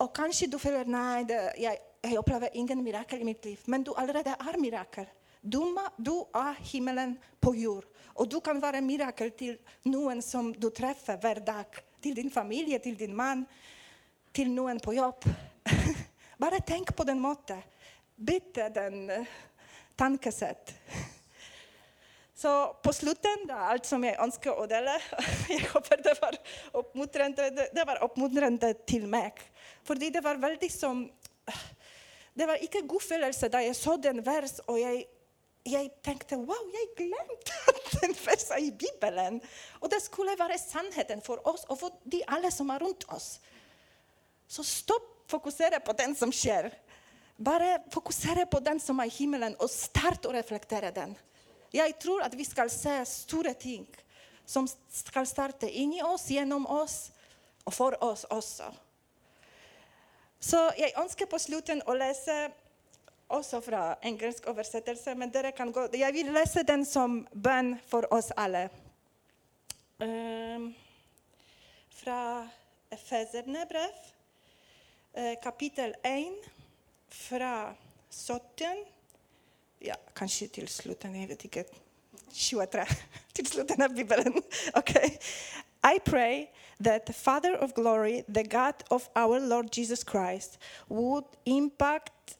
Og 0.00 0.10
kanskje 0.16 0.48
du 0.50 0.58
føler 0.58 0.88
nei, 0.88 1.22
det, 1.28 1.38
jeg, 1.60 1.78
jeg 2.02 2.18
opplever 2.18 2.56
ingen 2.58 2.80
mirakel 2.82 3.20
i 3.20 3.26
mitt 3.28 3.44
liv. 3.44 3.60
Men 3.66 3.84
du 3.84 3.92
allerede 3.94 4.34
er 4.34 4.58
mirakel. 4.58 5.06
Du, 5.42 5.60
du 5.98 6.14
er 6.34 6.58
himmelen 6.72 7.18
på 7.40 7.54
jord. 7.58 7.86
Og 8.14 8.30
du 8.30 8.40
kan 8.40 8.60
være 8.62 8.80
mirakel 8.84 9.30
til 9.36 9.58
noen 9.88 10.22
som 10.24 10.52
du 10.52 10.70
treffer 10.70 11.20
hver 11.20 11.42
dag. 11.44 11.82
Til 12.02 12.16
din 12.16 12.30
familie, 12.30 12.80
til 12.82 12.96
din 12.98 13.14
mann, 13.14 13.44
til 14.34 14.50
noen 14.50 14.80
på 14.82 14.96
jobb. 14.96 15.28
Bare 16.42 16.62
tenk 16.66 16.96
på 16.96 17.04
den 17.06 17.20
måten. 17.22 17.60
Bytte 18.16 18.68
den 18.74 19.10
uh, 19.10 19.26
tankesett. 19.98 20.74
Så 22.42 22.52
på 22.82 22.90
slutten, 22.92 23.44
er 23.46 23.68
alt 23.70 23.86
som 23.86 24.02
jeg 24.02 24.18
ønsker 24.18 24.56
å 24.58 24.64
dele. 24.66 24.96
Jeg 25.52 25.68
håper 25.70 26.00
det 26.02 26.14
var 26.18 26.38
oppmuntrende, 26.80 27.50
det, 27.54 27.84
var 27.86 28.00
oppmuntrende 28.02 28.72
til 28.88 29.04
meg. 29.06 29.38
Fordi 29.86 30.08
det 30.10 30.24
var 30.24 30.40
veldig 30.42 30.70
som 30.72 31.04
Det 32.34 32.48
var 32.48 32.62
ikke 32.64 32.86
god 32.88 33.04
følelse 33.04 33.50
da 33.52 33.60
jeg 33.60 33.76
så 33.76 33.98
den 34.00 34.22
vers, 34.24 34.54
og 34.64 34.78
jeg, 34.80 35.02
jeg 35.68 35.90
tenkte 36.00 36.38
wow, 36.40 36.62
jeg 36.72 36.86
glemte 36.96 37.74
den 37.98 38.16
versen 38.16 38.56
er 38.56 38.62
i 38.64 38.70
Bibelen. 38.72 39.36
Og 39.84 39.92
det 39.92 40.00
skulle 40.00 40.34
være 40.40 40.56
sannheten 40.58 41.20
for 41.22 41.44
oss 41.46 41.66
og 41.68 41.76
for 41.82 42.00
de 42.08 42.22
alle 42.32 42.50
som 42.50 42.72
er 42.72 42.80
rundt 42.80 43.04
oss. 43.12 43.36
Så 44.48 44.64
stopp 44.64 45.12
fokusere 45.32 45.80
på 45.84 45.94
den 46.00 46.16
som 46.16 46.32
skjer. 46.32 46.72
Bare 47.42 47.80
fokusere 47.90 48.46
på 48.46 48.60
den 48.62 48.80
som 48.80 49.00
er 49.02 49.10
i 49.10 49.14
himmelen, 49.16 49.56
og 49.58 49.70
start 49.70 50.28
å 50.28 50.34
reflektere 50.34 50.92
den. 50.94 51.16
Jeg 51.74 51.96
tror 51.98 52.22
at 52.22 52.34
vi 52.36 52.44
skal 52.44 52.70
se 52.70 52.94
store 53.08 53.54
ting 53.58 53.86
som 54.46 54.68
skal 54.92 55.26
starte 55.26 55.70
inni 55.70 56.02
oss, 56.04 56.28
gjennom 56.30 56.66
oss 56.70 57.10
og 57.64 57.74
for 57.74 57.96
oss 58.04 58.26
også. 58.30 58.68
Så 60.42 60.60
jeg 60.78 60.94
ønsker 60.98 61.30
på 61.30 61.38
slutten 61.38 61.82
å 61.86 61.94
lese 61.96 62.36
også 63.32 63.62
fra 63.64 63.82
engelsk 64.04 64.46
oversettelse, 64.50 65.14
men 65.16 65.30
dere 65.32 65.54
kan 65.56 65.72
gå 65.72 65.86
Jeg 65.96 66.12
vil 66.12 66.32
lese 66.34 66.66
den 66.68 66.84
som 66.84 67.22
bønn 67.32 67.76
for 67.88 68.06
oss 68.12 68.32
alle. 68.36 68.68
Um, 70.02 70.72
fra 72.02 72.48
Efeserne 72.92 73.62
brev, 73.70 73.94
eh, 75.14 75.38
kapittel 75.42 75.94
1, 76.02 76.34
fra 77.12 77.74
17 78.10 78.84
ja, 79.84 79.94
kanskje 80.14 80.48
til 80.48 80.68
slutten, 80.68 81.14
jeg 81.16 81.28
vet 81.28 81.44
ikke. 81.44 81.64
23. 82.32 82.86
til 83.34 83.46
slutten 83.46 83.82
av 83.82 83.94
Bibelen. 83.94 84.42
Okay. 84.80 85.18
I 85.84 85.98
pray 85.98 86.46
that 86.80 87.06
the 87.06 87.12
Father 87.12 87.56
of 87.56 87.74
glory, 87.74 88.22
the 88.28 88.44
God 88.44 88.74
of 88.90 89.08
our 89.16 89.40
Lord 89.40 89.76
Jesus 89.76 90.04
Christ, 90.04 90.58
would 90.88 91.24
impact 91.44 92.36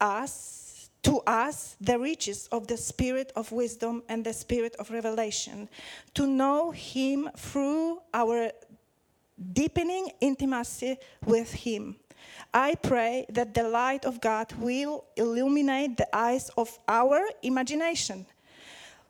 us 0.00 0.90
to 1.02 1.22
us 1.26 1.76
the 1.80 1.98
riches 1.98 2.48
of 2.52 2.66
the 2.66 2.76
spirit 2.76 3.32
of 3.34 3.50
wisdom 3.50 4.02
and 4.08 4.24
the 4.24 4.32
spirit 4.32 4.76
of 4.78 4.90
revelation, 4.90 5.68
to 6.14 6.26
know 6.26 6.70
him 6.70 7.28
through 7.36 7.98
our 8.14 8.52
deepening 9.52 10.10
intimacy 10.20 10.96
with 11.24 11.52
him. 11.52 11.96
I 12.54 12.74
pray 12.74 13.26
that 13.30 13.54
the 13.54 13.68
light 13.68 14.04
of 14.04 14.20
God 14.20 14.52
will 14.58 15.04
illuminate 15.16 15.96
the 15.96 16.16
eyes 16.16 16.50
of 16.56 16.78
our 16.86 17.22
imagination, 17.42 18.26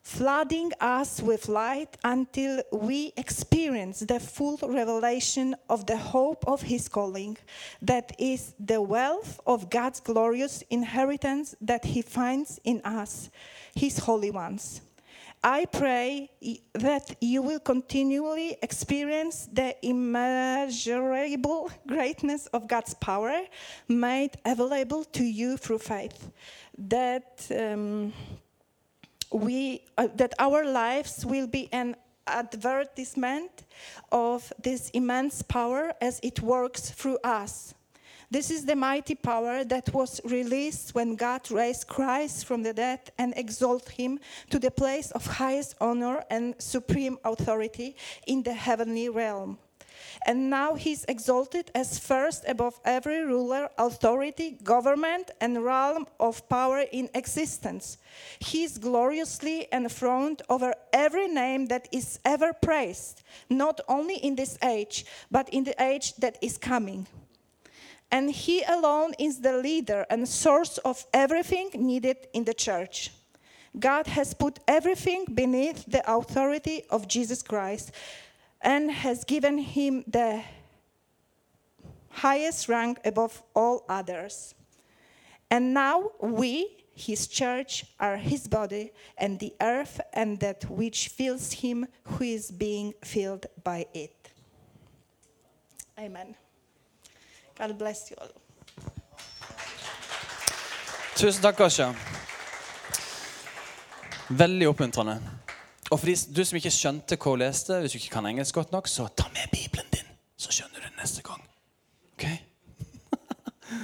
flooding 0.02 0.72
us 0.80 1.20
with 1.20 1.48
light 1.48 1.96
until 2.04 2.62
we 2.72 3.12
experience 3.16 4.00
the 4.00 4.20
full 4.20 4.58
revelation 4.62 5.56
of 5.68 5.86
the 5.86 5.96
hope 5.96 6.44
of 6.46 6.62
His 6.62 6.88
calling, 6.88 7.36
that 7.80 8.14
is 8.18 8.54
the 8.58 8.80
wealth 8.80 9.40
of 9.46 9.70
God's 9.70 10.00
glorious 10.00 10.62
inheritance 10.70 11.54
that 11.60 11.84
He 11.84 12.02
finds 12.02 12.60
in 12.64 12.80
us, 12.84 13.30
His 13.74 13.98
holy 13.98 14.30
ones. 14.30 14.82
I 15.44 15.64
pray 15.64 16.30
that 16.74 17.16
you 17.20 17.42
will 17.42 17.58
continually 17.58 18.56
experience 18.62 19.48
the 19.52 19.74
immeasurable 19.84 21.70
greatness 21.86 22.46
of 22.48 22.68
God's 22.68 22.94
power 22.94 23.40
made 23.88 24.36
available 24.44 25.04
to 25.04 25.24
you 25.24 25.56
through 25.56 25.78
faith. 25.78 26.30
That 26.78 27.44
um, 27.50 28.12
we 29.32 29.82
uh, 29.98 30.08
that 30.14 30.34
our 30.38 30.64
lives 30.64 31.26
will 31.26 31.48
be 31.48 31.68
an 31.72 31.96
advertisement 32.28 33.64
of 34.12 34.52
this 34.62 34.90
immense 34.90 35.42
power 35.42 35.92
as 36.00 36.20
it 36.22 36.40
works 36.40 36.90
through 36.90 37.18
us. 37.24 37.74
This 38.32 38.50
is 38.50 38.64
the 38.64 38.76
mighty 38.76 39.14
power 39.14 39.62
that 39.62 39.92
was 39.92 40.18
released 40.24 40.94
when 40.94 41.16
God 41.16 41.50
raised 41.50 41.86
Christ 41.86 42.46
from 42.46 42.62
the 42.62 42.72
dead 42.72 43.10
and 43.18 43.34
exalted 43.36 43.90
him 43.90 44.20
to 44.48 44.58
the 44.58 44.70
place 44.70 45.10
of 45.10 45.26
highest 45.26 45.74
honor 45.82 46.24
and 46.30 46.54
supreme 46.56 47.18
authority 47.26 47.94
in 48.26 48.42
the 48.42 48.54
heavenly 48.54 49.10
realm. 49.10 49.58
And 50.24 50.48
now 50.48 50.76
he's 50.76 51.04
exalted 51.08 51.70
as 51.74 51.98
first 51.98 52.44
above 52.48 52.80
every 52.86 53.22
ruler, 53.22 53.68
authority, 53.76 54.52
government, 54.64 55.30
and 55.42 55.62
realm 55.62 56.06
of 56.18 56.48
power 56.48 56.86
in 56.90 57.10
existence. 57.14 57.98
He 58.38 58.64
is 58.64 58.78
gloriously 58.78 59.68
enthroned 59.70 60.40
over 60.48 60.72
every 60.90 61.28
name 61.28 61.66
that 61.66 61.86
is 61.92 62.18
ever 62.24 62.54
praised, 62.54 63.22
not 63.50 63.82
only 63.88 64.16
in 64.16 64.36
this 64.36 64.56
age, 64.64 65.04
but 65.30 65.50
in 65.50 65.64
the 65.64 65.76
age 65.82 66.14
that 66.16 66.38
is 66.40 66.56
coming. 66.56 67.06
And 68.12 68.30
he 68.30 68.62
alone 68.64 69.14
is 69.18 69.40
the 69.40 69.56
leader 69.56 70.04
and 70.10 70.28
source 70.28 70.76
of 70.78 71.06
everything 71.14 71.70
needed 71.74 72.28
in 72.34 72.44
the 72.44 72.52
church. 72.52 73.10
God 73.78 74.06
has 74.06 74.34
put 74.34 74.58
everything 74.68 75.24
beneath 75.32 75.86
the 75.86 76.02
authority 76.06 76.84
of 76.90 77.08
Jesus 77.08 77.42
Christ 77.42 77.90
and 78.60 78.90
has 78.90 79.24
given 79.24 79.56
him 79.56 80.04
the 80.06 80.42
highest 82.10 82.68
rank 82.68 82.98
above 83.02 83.42
all 83.54 83.86
others. 83.88 84.54
And 85.50 85.72
now 85.72 86.10
we, 86.20 86.84
his 86.94 87.26
church, 87.26 87.86
are 87.98 88.18
his 88.18 88.46
body, 88.46 88.92
and 89.16 89.38
the 89.38 89.54
earth 89.62 90.02
and 90.12 90.38
that 90.40 90.68
which 90.70 91.08
fills 91.08 91.52
him 91.52 91.86
who 92.04 92.24
is 92.24 92.50
being 92.50 92.92
filled 93.02 93.46
by 93.64 93.86
it. 93.94 94.30
Amen. 95.98 96.34
God 97.58 97.78
bless 97.78 98.10
you 98.10 98.16
all. 98.20 98.32
Tusen 101.16 101.42
takk, 101.42 101.60
Asha. 101.60 101.92
Veldig 104.28 104.68
oppmuntrende. 104.68 105.18
Og 105.90 106.00
for 106.00 106.08
de, 106.08 106.14
du 106.36 106.40
som 106.44 106.56
ikke 106.56 106.72
skjønte 106.72 107.18
hva 107.20 107.34
hun 107.34 107.42
leste, 107.42 107.76
hvis 107.82 107.92
du 107.92 107.98
ikke 108.00 108.14
kan 108.14 108.26
engelsk 108.30 108.56
godt 108.56 108.72
nok, 108.72 108.88
så 108.88 109.10
ta 109.12 109.28
med 109.34 109.52
Bibelen 109.52 109.90
din, 109.92 110.08
så 110.40 110.54
skjønner 110.54 110.80
du 110.80 110.86
det 110.86 110.96
neste 110.96 111.22
gang. 111.26 111.42
Ok? 112.14 112.24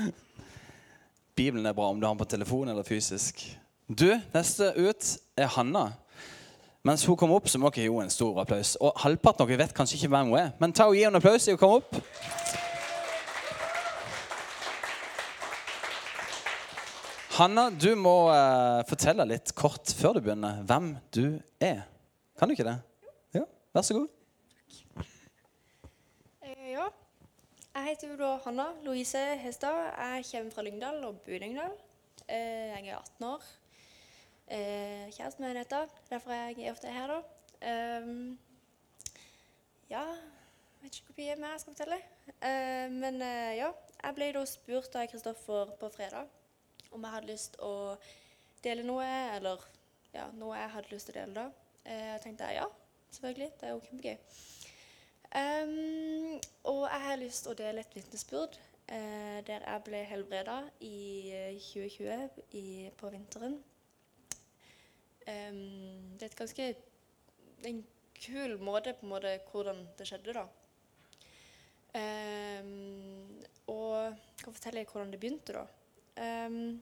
Bibelen 1.38 1.66
er 1.68 1.76
bra 1.76 1.90
om 1.92 2.00
du 2.00 2.06
har 2.06 2.14
den 2.16 2.22
på 2.22 2.30
telefon 2.32 2.72
eller 2.72 2.86
fysisk. 2.86 3.44
Du, 3.88 4.08
neste 4.34 4.72
ut 4.76 5.14
er 5.36 5.52
Hanna. 5.52 5.90
Mens 6.88 7.04
hun 7.04 7.16
kommer 7.16 7.36
opp, 7.36 7.48
så 7.52 7.60
må 7.60 7.68
dere 7.68 7.84
gi 7.84 7.92
henne 7.92 8.08
en 8.08 8.14
stor 8.14 8.40
applaus. 8.40 8.78
Og 8.80 8.96
halvparten 9.04 9.44
av 9.44 9.52
dere 9.52 9.66
vet 9.66 9.76
kanskje 9.76 10.00
ikke 10.00 10.10
hvem 10.14 10.32
hun 10.32 10.40
er, 10.40 10.50
men 10.62 10.72
ta 10.72 10.88
og 10.88 10.96
gi 10.96 11.04
henne 11.04 11.18
en 11.18 11.20
applaus 11.20 11.50
å 11.52 11.60
komme 11.60 11.82
opp. 11.82 12.00
Hanna, 17.38 17.68
du 17.70 17.92
må 17.94 18.14
uh, 18.32 18.80
fortelle 18.88 19.22
litt 19.28 19.52
kort 19.58 19.92
før 19.94 20.16
du 20.16 20.22
begynner 20.24 20.62
hvem 20.66 20.88
du 21.14 21.38
er. 21.62 21.84
Kan 22.38 22.50
du 22.50 22.54
ikke 22.56 22.66
det? 22.66 22.78
Jo. 23.36 23.42
Ja, 23.42 23.44
vær 23.76 23.84
så 23.86 23.98
god. 23.98 24.08
Eh, 26.42 26.64
Ja. 26.72 26.88
Jeg 27.78 27.92
heter 27.94 28.16
da 28.18 28.32
Hanna 28.42 28.64
Louise 28.82 29.20
Hestad. 29.38 29.76
Jeg 29.94 30.24
kommer 30.32 30.50
fra 30.56 30.64
Lyngdal 30.66 30.98
og 31.06 31.20
bor 31.22 31.36
i 31.36 31.38
Lyngdal. 31.38 31.76
Eh, 32.26 32.74
Jeg 32.74 32.88
er 32.88 32.96
18 32.98 33.26
år. 33.28 33.44
eh, 34.48 35.06
kjæresten 35.14 35.44
min 35.46 35.56
heter. 35.56 35.86
Derfor 36.10 36.30
er 36.34 36.48
jeg 36.58 36.72
ofte 36.72 36.88
her, 36.90 37.06
da. 37.06 37.20
Ehm, 37.62 38.38
ja 39.90 40.02
Vet 40.82 40.94
ikke 40.94 41.06
hvor 41.12 41.14
mye 41.22 41.36
mer 41.36 41.54
jeg 41.54 41.60
skal 41.60 41.74
fortelle. 41.74 42.00
Eh, 42.42 42.90
men 42.90 43.22
eh, 43.22 43.56
ja, 43.58 43.70
jeg 44.02 44.14
ble 44.14 44.32
da 44.32 44.44
spurt 44.46 44.94
av 44.98 45.06
Kristoffer 45.10 45.72
på 45.80 45.88
fredag 45.94 46.26
om 46.90 47.04
jeg 47.04 47.14
hadde 47.14 47.32
lyst 47.32 47.58
å 47.64 47.72
dele 48.64 48.84
noe, 48.86 49.08
eller 49.36 49.64
ja, 50.14 50.28
noe 50.38 50.56
jeg 50.58 50.74
hadde 50.74 50.94
lyst 50.94 51.10
til 51.10 51.16
å 51.16 51.20
dele 51.20 51.36
da. 51.36 51.48
Eh, 51.84 52.06
jeg 52.12 52.22
tenkte 52.24 52.52
ja, 52.54 52.66
selvfølgelig. 53.10 53.50
Det 53.60 53.68
er 53.68 53.74
jo 53.74 53.84
kjempegøy. 53.88 54.16
Um, 55.28 56.40
og 56.64 56.86
jeg 56.88 57.00
har 57.04 57.18
lyst 57.20 57.44
til 57.44 57.52
å 57.52 57.58
dele 57.58 57.82
et 57.84 57.96
vitnesbyrd 57.96 58.54
uh, 58.56 59.38
der 59.44 59.66
jeg 59.66 59.82
ble 59.84 59.98
helbreda 60.08 60.62
i 60.80 61.00
eh, 61.36 61.58
2020 61.60 62.38
i, 62.56 62.64
på 62.96 63.10
vinteren. 63.12 63.58
Um, 65.28 66.16
det 66.16 66.24
er 66.24 66.30
et 66.30 66.38
ganske 66.38 66.70
en 67.68 67.82
kul 68.18 68.56
måte 68.64 68.94
på 68.96 69.04
en 69.04 69.12
måte 69.12 69.34
hvordan 69.50 69.84
det 69.98 70.08
skjedde, 70.08 70.38
da. 70.38 70.46
Um, 71.98 73.42
og 73.68 73.92
jeg 74.00 74.44
kan 74.44 74.56
fortelle 74.56 74.86
hvordan 74.88 75.12
det 75.12 75.20
begynte, 75.20 75.58
da. 75.60 75.66
Ehm, 76.18 76.80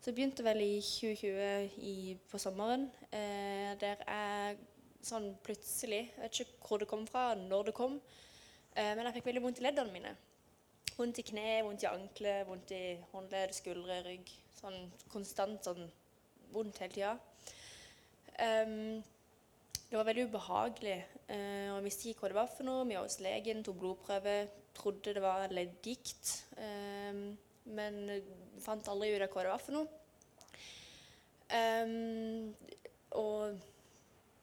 så 0.00 0.10
det 0.10 0.14
begynte 0.16 0.44
vel 0.44 0.60
i 0.64 0.80
2020 0.80 1.78
i, 1.86 2.18
på 2.30 2.38
sommeren, 2.42 2.88
eh, 3.12 3.72
der 3.80 4.02
jeg 4.02 4.58
sånn 5.02 5.32
plutselig 5.42 6.02
Jeg 6.10 6.20
vet 6.22 6.40
ikke 6.40 6.68
hvor 6.68 6.82
det 6.82 6.88
kom 6.90 7.06
fra, 7.06 7.32
når 7.38 7.70
det 7.70 7.74
kom, 7.74 7.96
eh, 8.74 8.92
men 8.94 9.06
jeg 9.06 9.16
fikk 9.18 9.30
veldig 9.30 9.42
vondt 9.46 9.62
i 9.62 9.66
leddene 9.66 9.94
mine. 9.94 10.12
Vondt 10.96 11.18
i 11.18 11.24
kne, 11.26 11.62
vondt 11.66 11.86
i 11.86 11.90
ankle, 11.90 12.34
vondt 12.46 12.74
i 12.76 12.82
håndledd, 13.12 13.54
skuldre, 13.56 14.02
rygg. 14.06 14.30
Sånn 14.60 14.78
konstant 15.10 15.64
sånn 15.64 15.86
vondt 16.52 16.78
hele 16.82 16.92
tida. 16.92 17.14
Um, 18.42 19.00
det 19.88 19.98
var 19.98 20.06
veldig 20.08 20.26
ubehagelig. 20.28 20.98
eh, 21.28 21.70
og 21.70 21.78
Jeg 21.78 21.84
visste 21.84 22.08
ikke 22.10 22.26
hva 22.26 22.28
det 22.28 22.38
var 22.38 22.52
for 22.56 22.64
noe. 22.68 22.84
Vi 22.88 22.94
var 22.94 23.06
hos 23.06 23.18
legen, 23.20 23.64
tok 23.64 23.78
blodprøve, 23.80 24.36
trodde 24.74 25.14
det 25.14 25.22
var 25.22 25.48
leddgikt. 25.48 26.44
ehm, 26.56 27.36
men 27.64 28.22
fant 28.62 28.88
aldri 28.90 29.12
ut 29.14 29.24
av 29.24 29.30
hva 29.32 29.44
det 29.44 29.52
var 29.52 29.62
for 29.62 29.76
noe. 29.76 29.98
Um, 31.52 32.52
og 33.20 33.58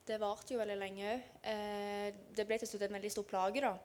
det 0.05 0.19
varte 0.21 0.53
jo 0.53 0.61
veldig 0.61 0.77
lenge 0.79 1.05
òg. 1.09 1.29
Uh, 1.45 2.07
det 2.37 2.45
ble 2.47 2.59
til 2.61 2.69
slutt 2.69 2.87
en 2.87 2.97
veldig 2.99 3.13
stor 3.13 3.27
plage, 3.29 3.63
da. 3.65 3.75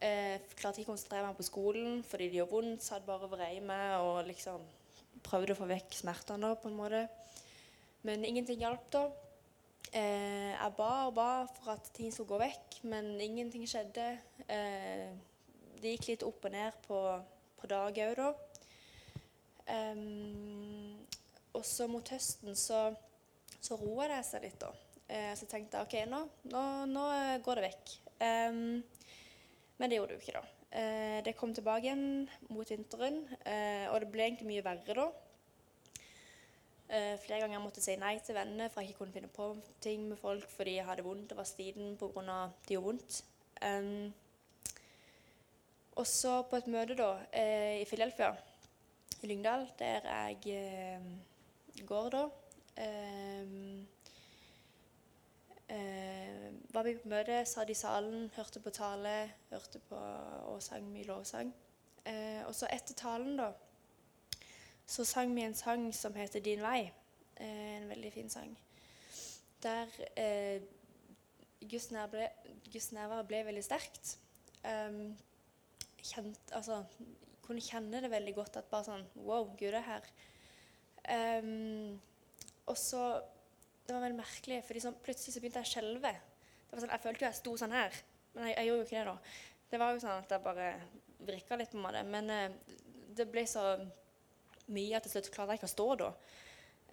Uh, 0.00 0.36
klarte 0.56 0.80
ikke 0.80 0.88
å 0.88 0.94
konsentrere 0.94 1.26
meg 1.26 1.36
på 1.36 1.44
skolen 1.44 1.98
fordi 2.08 2.30
det 2.30 2.40
gjorde 2.40 2.56
vondt. 2.56 2.84
Satt 2.86 3.08
bare 3.08 3.28
og 3.28 3.34
vrei 3.34 3.58
meg 3.64 3.98
og 4.00 4.22
liksom 4.28 4.64
prøvde 5.24 5.54
å 5.54 5.58
få 5.58 5.68
vekk 5.70 5.98
smertene, 6.00 6.48
da, 6.48 6.56
på 6.56 6.70
en 6.70 6.78
måte. 6.78 7.04
Men 8.06 8.24
ingenting 8.24 8.62
hjalp, 8.62 8.86
da. 8.92 9.08
Eh, 9.90 10.52
jeg 10.54 10.74
ba 10.76 10.90
og 11.08 11.16
ba 11.16 11.30
for 11.50 11.72
at 11.74 11.90
ting 11.96 12.12
skulle 12.14 12.30
gå 12.30 12.38
vekk, 12.40 12.78
men 12.92 13.12
ingenting 13.20 13.66
skjedde. 13.68 14.06
Eh, 14.46 15.10
det 15.82 15.96
gikk 15.96 16.06
litt 16.12 16.26
opp 16.26 16.46
og 16.46 16.54
ned 16.54 16.76
på, 16.86 17.00
på 17.60 17.70
dager 17.70 18.16
da. 18.18 18.30
Um, 19.70 20.98
og 21.54 21.64
så 21.66 21.86
mot 21.90 22.08
høsten 22.10 22.56
så, 22.58 22.88
så 23.60 23.78
roa 23.78 24.08
det 24.10 24.22
seg 24.26 24.46
litt, 24.46 24.60
da. 24.62 24.70
Uh, 25.10 25.32
så 25.38 25.48
tenkte 25.50 25.78
jeg 25.78 25.86
OK, 25.86 25.96
nå, 26.10 26.22
nå, 26.52 26.64
nå 26.90 27.06
går 27.44 27.60
det 27.60 27.68
vekk. 27.68 27.96
Um, 28.20 28.80
men 29.80 29.90
det 29.90 29.98
gjorde 29.98 30.14
det 30.14 30.18
jo 30.18 30.24
ikke, 30.24 30.40
da. 30.40 30.44
Uh, 30.70 31.18
det 31.26 31.34
kom 31.38 31.54
tilbake 31.54 31.88
igjen 31.88 32.28
mot 32.52 32.68
vinteren, 32.70 33.24
uh, 33.42 33.86
og 33.90 34.00
det 34.02 34.10
ble 34.12 34.28
egentlig 34.28 34.50
mye 34.52 34.66
verre 34.66 34.96
da. 35.02 35.10
Flere 36.90 37.44
ganger 37.44 37.60
måtte 37.62 37.78
jeg 37.78 37.84
si 37.84 37.92
nei 38.02 38.16
til 38.18 38.34
venner 38.34 38.66
for 38.66 38.82
jeg 38.82 38.90
ikke 38.90 39.04
kunne 39.04 39.14
finne 39.14 39.28
på 39.30 39.44
ting 39.78 40.08
med 40.08 40.18
folk 40.18 40.48
fordi 40.50 40.72
jeg 40.74 40.88
hadde 40.88 41.04
vondt 41.06 41.30
og 41.30 41.38
var 41.38 41.46
stiden 41.46 41.92
pga. 42.00 42.38
det 42.66 42.74
gjorde 42.74 42.86
vondt. 42.88 43.18
Em, 43.62 44.08
og 45.96 46.06
så 46.06 46.42
på 46.48 46.56
et 46.56 46.68
møte 46.70 46.94
da, 46.98 47.10
eh, 47.32 47.80
i 47.80 47.88
Philadelphia, 47.88 48.34
i 49.22 49.26
Lyngdal, 49.26 49.66
der 49.78 50.06
jeg 50.06 50.54
eh, 50.56 51.84
går 51.86 52.08
da 52.14 52.22
em, 52.80 53.88
eh, 55.68 56.52
var 56.72 56.82
vi 56.86 56.94
på 56.96 57.08
møte, 57.08 57.42
satt 57.46 57.70
i 57.70 57.74
salen, 57.74 58.30
hørte 58.36 58.60
på 58.60 58.70
tale, 58.70 59.32
hørte 59.50 59.80
på 59.88 59.98
og 60.50 60.62
sang 60.62 60.86
mye 60.92 61.08
lovsang. 61.08 61.52
Eh, 62.06 62.46
og 62.46 62.54
så 62.54 62.68
etter 62.72 62.96
talen, 62.96 63.36
da, 63.36 63.50
så 64.86 65.04
sang 65.04 65.34
vi 65.34 65.44
en 65.44 65.54
sang 65.54 65.94
som 65.94 66.14
heter 66.14 66.40
'Din 66.40 66.60
vei'. 66.60 66.90
Eh, 67.36 67.76
en 67.76 67.88
veldig 67.88 68.12
fin 68.12 68.30
sang. 68.30 68.58
Der 69.62 69.86
eh, 70.16 70.60
Guds 71.70 72.92
nærvær 72.92 73.22
ble 73.22 73.44
veldig 73.44 73.64
sterkt. 73.64 74.18
Um, 74.64 75.16
kjent, 76.06 76.52
altså, 76.56 76.82
kunne 77.50 77.64
kjenne 77.64 78.00
det 78.02 78.12
veldig 78.12 78.34
godt 78.36 78.60
at 78.60 78.70
bare 78.70 78.86
sånn 78.86 79.06
Wow, 79.26 79.50
Gud 79.58 79.74
er 79.74 79.86
her. 79.86 80.08
Um, 81.10 81.98
og 82.70 82.76
så 82.78 83.02
Det 83.86 83.94
var 83.96 84.04
veldig 84.04 84.20
merkelig, 84.20 84.60
for 84.62 84.78
sånn, 84.78 84.98
plutselig 85.02 85.34
så 85.34 85.40
begynte 85.42 85.62
jeg 85.64 85.66
å 85.66 85.72
skjelve. 85.72 86.12
Det 86.70 86.82
sånn, 86.82 86.92
Jeg 86.92 87.02
følte 87.02 87.24
jo 87.24 87.26
jeg 87.26 87.38
sto 87.40 87.54
sånn 87.58 87.74
her, 87.74 87.96
men 88.36 88.46
jeg, 88.46 88.54
jeg 88.54 88.68
gjorde 88.68 88.82
jo 88.82 88.86
ikke 88.86 89.00
det 89.00 89.08
da. 89.08 89.16
Det 89.70 89.80
var 89.82 89.94
jo 89.94 90.02
sånn 90.04 90.20
at 90.20 90.34
jeg 90.34 90.44
bare 90.44 90.68
vrikka 91.26 91.58
litt 91.58 91.72
på 91.72 91.82
meg. 91.82 91.98
Men 92.06 92.30
uh, 92.30 92.76
det 93.18 93.26
ble 93.32 93.42
så 93.50 93.64
mye 94.70 94.94
at 94.94 95.08
til 95.08 95.16
slutt 95.16 95.32
klarte 95.34 95.56
jeg 95.56 95.62
ikke 95.62 95.70
å 95.72 95.74
stå 95.74 95.88
da. 96.04 96.12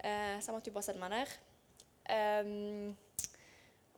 Uh, 0.02 0.34
så 0.40 0.48
jeg 0.48 0.56
måtte 0.56 0.72
jo 0.72 0.78
bare 0.80 0.88
sette 0.88 1.04
meg 1.04 1.14
ned. 1.14 1.36
Um, 2.08 2.96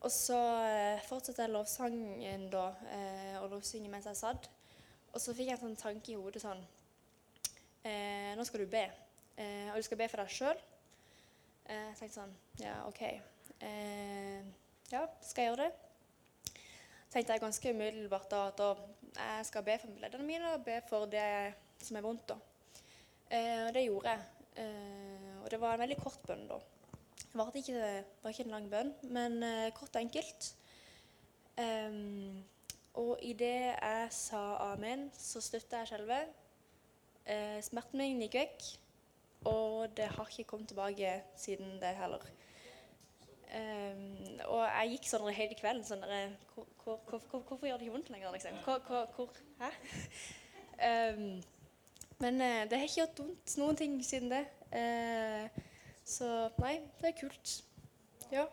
og 0.00 0.12
så 0.12 0.36
eh, 0.64 1.02
fortsatte 1.04 1.44
jeg 1.44 1.52
lovsangen 1.52 2.46
da, 2.48 2.70
og 3.42 3.50
lovsynge 3.52 3.90
mens 3.92 4.06
jeg 4.08 4.16
satt. 4.16 4.46
Og 5.10 5.20
så 5.20 5.34
fikk 5.34 5.50
jeg 5.50 5.58
en 5.58 5.64
sånn 5.64 5.78
tanke 5.80 6.12
i 6.12 6.18
hodet 6.18 6.42
sånn 6.42 6.60
eh, 7.84 8.32
Nå 8.38 8.46
skal 8.46 8.64
du 8.64 8.70
be. 8.70 8.86
Eh, 9.36 9.68
og 9.72 9.80
du 9.80 9.86
skal 9.86 9.98
be 10.00 10.08
for 10.10 10.22
deg 10.22 10.34
sjøl. 10.34 10.64
Eh, 11.66 11.86
jeg 11.90 12.00
tenkte 12.00 12.20
sånn 12.20 12.34
Ja, 12.62 12.80
OK. 12.86 13.04
Eh, 13.60 14.42
ja, 14.90 15.06
skal 15.22 15.44
jeg 15.44 15.52
gjøre 15.52 15.68
det? 15.68 15.86
tenkte 17.10 17.34
jeg 17.34 17.42
ganske 17.42 17.72
umiddelbart 17.74 18.30
da 18.30 18.40
at 18.50 18.60
jeg 19.16 19.46
skal 19.48 19.64
be 19.66 19.76
for 19.82 20.02
leddene 20.02 20.26
mine 20.26 20.52
og 20.54 20.64
be 20.66 20.76
for 20.88 21.10
det 21.10 21.54
som 21.82 21.96
er 21.98 22.04
vondt. 22.04 22.28
da. 22.28 22.36
Eh, 23.30 23.66
og 23.66 23.74
det 23.74 23.84
gjorde 23.86 24.12
jeg. 24.14 24.20
Eh, 24.62 25.42
og 25.42 25.50
det 25.50 25.60
var 25.60 25.74
en 25.74 25.82
veldig 25.82 25.98
kort 25.98 26.22
bønn 26.26 26.46
da. 26.50 26.58
Det 27.20 27.38
var 27.38 27.56
ikke, 27.56 28.04
var 28.22 28.30
ikke 28.30 28.44
en 28.46 28.54
lang 28.54 28.70
bønn, 28.70 28.94
men 29.10 29.42
eh, 29.42 29.72
kort 29.74 29.94
og 29.94 30.02
enkelt. 30.02 30.54
Em, 31.58 32.44
og 32.94 33.18
idet 33.22 33.76
jeg 33.76 34.06
sa 34.10 34.42
amen, 34.72 35.08
så 35.14 35.42
slutta 35.44 35.80
jeg 35.80 35.88
å 35.88 35.90
skjelve. 35.92 36.20
Eh, 37.30 37.58
smerten 37.62 38.00
min 38.02 38.22
gikk 38.24 38.38
vekk, 38.40 38.68
og 39.50 39.96
det 39.96 40.08
har 40.10 40.30
ikke 40.30 40.48
kommet 40.50 40.68
tilbake 40.72 41.14
siden 41.38 41.78
det 41.80 41.94
heller. 42.00 42.24
Um, 43.50 44.26
og 44.46 44.60
jeg 44.62 44.92
gikk 44.92 45.08
sånn 45.10 45.24
hele 45.34 45.56
kvelden 45.58 45.82
sånn 45.86 46.04
der, 46.04 46.36
hvor, 46.52 46.68
hvor, 46.84 47.00
hvor, 47.08 47.22
hvor, 47.32 47.40
Hvorfor 47.48 47.66
gjør 47.66 47.80
det 47.80 47.88
ikke 47.88 47.96
vondt 47.96 48.12
lenger, 48.14 48.30
liksom? 48.36 48.60
Hvor, 48.62 49.32
hæ? 49.58 49.70
Um, 50.86 51.24
men 52.22 52.40
eh, 52.44 52.62
det 52.70 52.78
har 52.78 52.86
ikke 52.86 53.00
gjort 53.00 53.22
vondt 53.24 53.56
noen 53.58 53.80
ting 53.80 53.98
siden 54.06 54.30
det. 54.30 54.44
Uh, 54.70 55.66
så 56.06 56.30
nei, 56.62 56.76
det 57.00 57.10
er 57.10 57.18
kult. 57.18 57.56
Ja. 58.30 58.46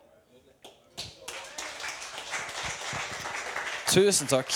Tusen 3.88 4.28
takk. 4.28 4.52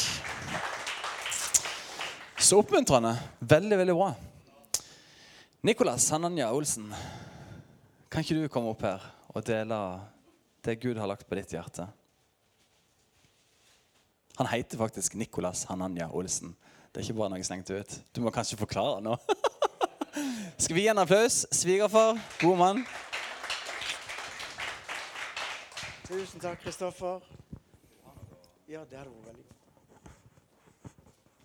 Så 2.36 2.58
oppmuntrende. 2.60 3.14
Veldig, 3.38 3.78
veldig 3.78 3.94
bra. 3.96 4.10
Nicolas 5.64 6.10
Hananya 6.12 6.50
Olsen, 6.52 6.90
kan 8.12 8.20
ikke 8.20 8.36
du 8.42 8.50
komme 8.52 8.74
opp 8.74 8.84
her 8.84 9.06
og 9.32 9.46
dele 9.46 9.78
det 10.66 10.74
Gud 10.82 11.00
har 11.00 11.08
lagt 11.08 11.24
på 11.24 11.38
ditt 11.38 11.54
hjerte? 11.54 11.86
Han 14.36 14.50
heter 14.52 14.76
faktisk 14.78 15.16
Nicolas 15.16 15.64
Hananya 15.70 16.10
Olsen. 16.12 16.52
Det 16.92 17.00
er 17.00 17.08
ikke 17.08 17.20
bare 17.22 17.32
noe 17.32 17.40
jeg 17.40 17.80
ut. 17.80 17.98
Du 18.12 18.20
må 18.20 18.30
kanskje 18.30 18.60
forklare 18.60 19.00
nå. 19.00 19.16
Skal 20.62 20.76
vi 20.76 20.84
gi 20.84 20.92
en 20.92 21.00
applaus? 21.00 21.46
Svigerfar, 21.48 22.20
god 22.42 22.60
mann. 22.60 22.84
Tusen 26.04 26.40
takk, 26.40 26.60
Kristoffer. 26.66 27.24
Ja, 28.72 28.86
det 28.88 28.96
hadde 28.96 29.10
vært 29.12 29.26
veldig 29.28 29.44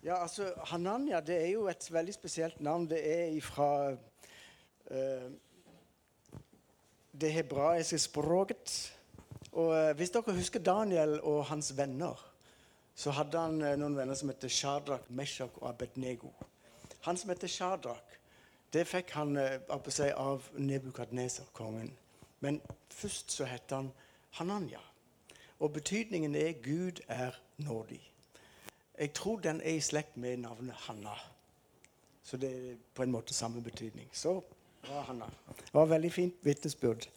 Ja, 0.00 0.14
altså, 0.22 0.46
Hananya 0.70 1.18
det 1.20 1.36
er 1.42 1.50
jo 1.50 1.66
et 1.68 1.84
veldig 1.92 2.14
spesielt 2.14 2.60
navn. 2.64 2.86
Det 2.88 3.00
er 3.04 3.34
ifra 3.36 3.92
uh, 3.92 5.28
det 7.12 7.32
hebraiske 7.34 7.98
språket. 8.00 8.96
Og 9.52 9.74
uh, 9.74 9.92
Hvis 9.98 10.14
dere 10.14 10.38
husker 10.38 10.64
Daniel 10.64 11.18
og 11.20 11.44
hans 11.52 11.76
venner, 11.76 12.16
så 12.94 13.12
hadde 13.12 13.44
han 13.44 13.60
uh, 13.60 13.76
noen 13.76 13.98
venner 13.98 14.16
som 14.16 14.32
het 14.32 14.48
Shadrach, 14.48 15.04
Meshach 15.10 15.60
og 15.60 15.68
Abednego. 15.68 16.32
Han 17.04 17.20
som 17.20 17.28
heter 17.34 17.48
Shadrach, 17.48 18.18
det 18.72 18.88
fikk 18.88 19.12
han 19.16 19.36
eh, 19.36 19.60
av 20.16 20.48
Nebukadneser, 20.56 21.44
kongen. 21.52 21.92
Men 22.40 22.60
først 22.88 23.32
så 23.32 23.44
het 23.44 23.70
han 23.70 23.92
Hananya. 24.40 24.87
Og 25.58 25.72
betydningen 25.72 26.34
er 26.34 26.52
'Gud 26.52 27.00
er 27.08 27.30
nådig'. 27.58 28.10
Jeg 28.98 29.12
tror 29.12 29.38
den 29.38 29.60
er 29.60 29.70
i 29.70 29.80
slekt 29.80 30.16
med 30.16 30.36
navnet 30.36 30.74
Hanna. 30.74 31.14
Så 32.22 32.36
det 32.36 32.70
er 32.70 32.76
på 32.94 33.02
en 33.02 33.10
måte 33.10 33.34
samme 33.34 33.62
betydning. 33.62 34.08
Så 34.12 34.42
bra, 34.82 35.00
Hanna. 35.00 35.24
Det 35.48 35.72
var 35.74 35.84
et 35.84 35.90
veldig 35.90 36.12
fint 36.12 36.34
vitnesbyrd. 36.42 37.08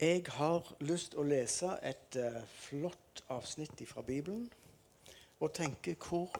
Jeg 0.00 0.24
har 0.28 0.74
lyst 0.80 1.10
til 1.12 1.20
å 1.22 1.24
lese 1.24 1.68
et 1.82 2.16
uh, 2.18 2.42
flott 2.50 3.22
avsnitt 3.30 3.78
fra 3.88 4.02
Bibelen 4.02 4.50
og 5.40 5.52
tenke 5.54 5.94
hvor 5.94 6.34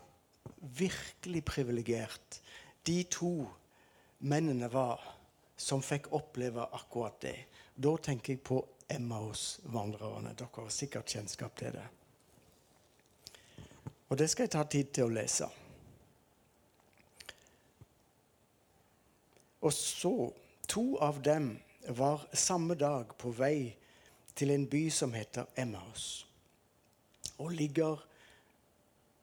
virkelig 0.60 1.44
privilegert 1.44 2.40
de 2.86 3.02
to 3.10 3.46
mennene 4.18 4.72
var 4.72 5.13
som 5.56 5.82
fikk 5.82 6.12
oppleve 6.12 6.66
akkurat 6.72 7.20
det. 7.20 7.36
Da 7.74 7.96
tenker 7.96 8.34
jeg 8.34 8.42
på 8.42 8.60
Emmaus-vandrerne. 8.88 10.34
Dere 10.38 10.62
har 10.62 10.72
sikkert 10.72 11.10
kjennskap 11.10 11.56
til 11.58 11.74
det. 11.74 11.86
Og 14.08 14.18
det 14.18 14.28
skal 14.30 14.46
jeg 14.46 14.54
ta 14.54 14.64
tid 14.70 14.90
til 14.94 15.08
å 15.08 15.14
lese. 15.14 15.48
Og 19.64 19.72
så 19.72 20.16
To 20.66 20.96
av 20.98 21.22
dem 21.22 21.58
var 21.88 22.26
samme 22.32 22.74
dag 22.74 23.10
på 23.18 23.30
vei 23.30 23.74
til 24.34 24.50
en 24.50 24.64
by 24.66 24.88
som 24.90 25.12
heter 25.12 25.46
Emmaus. 25.56 26.26
Og 27.38 27.52
ligger 27.52 28.10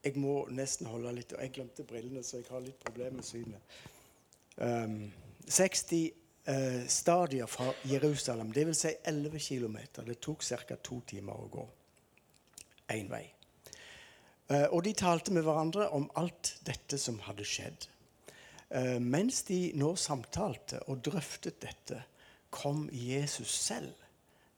Jeg 0.02 0.18
må 0.18 0.48
nesten 0.50 0.88
holde 0.90 1.12
litt 1.14 1.32
Jeg 1.38 1.52
glemte 1.54 1.84
brillene, 1.86 2.22
så 2.22 2.40
jeg 2.40 2.46
har 2.50 2.60
litt 2.60 2.78
problemer 2.82 3.20
med 3.20 3.24
synet. 3.24 3.60
Um, 4.56 5.12
60 5.46 6.10
uh, 6.48 6.86
stadier 6.88 7.46
fra 7.46 7.72
Jerusalem, 7.84 8.52
dvs. 8.52 8.80
Si 8.80 8.94
11 9.04 9.38
km. 9.38 9.78
Det 10.06 10.20
tok 10.20 10.42
ca. 10.42 10.76
to 10.82 11.00
timer 11.06 11.38
å 11.38 11.48
gå 11.52 11.68
én 12.92 13.08
vei. 13.10 13.24
Uh, 14.50 14.68
og 14.70 14.82
de 14.84 14.92
talte 14.92 15.32
med 15.32 15.46
hverandre 15.46 15.88
om 15.96 16.10
alt 16.20 16.56
dette 16.66 16.98
som 17.00 17.20
hadde 17.26 17.46
skjedd. 17.46 17.88
Uh, 18.72 18.98
mens 19.00 19.42
de 19.48 19.72
nå 19.78 19.94
samtalte 19.96 20.82
og 20.88 21.04
drøftet 21.04 21.60
dette, 21.62 22.02
kom 22.52 22.88
Jesus 22.92 23.48
selv 23.48 23.96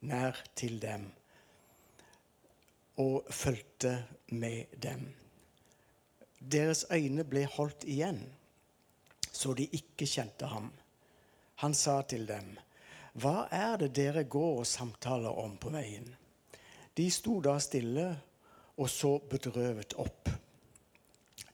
nær 0.03 0.41
til 0.55 0.81
dem 0.83 1.07
og 2.99 3.27
fulgte 3.31 4.05
med 4.27 4.75
dem. 4.83 5.07
Deres 6.39 6.85
øyne 6.91 7.23
ble 7.27 7.45
holdt 7.55 7.83
igjen, 7.87 8.21
så 9.31 9.53
de 9.53 9.67
ikke 9.71 10.07
kjente 10.07 10.47
ham. 10.47 10.69
Han 11.55 11.73
sa 11.73 12.01
til 12.01 12.27
dem, 12.27 12.57
'Hva 13.15 13.47
er 13.51 13.77
det 13.77 13.95
dere 13.95 14.23
går 14.23 14.59
og 14.59 14.67
samtaler 14.67 15.29
om 15.29 15.57
på 15.57 15.69
veien?' 15.69 16.15
De 16.97 17.11
sto 17.11 17.41
da 17.41 17.59
stille 17.59 18.21
og 18.77 18.89
så 18.89 19.19
bedrøvet 19.19 19.93
opp. 19.93 20.29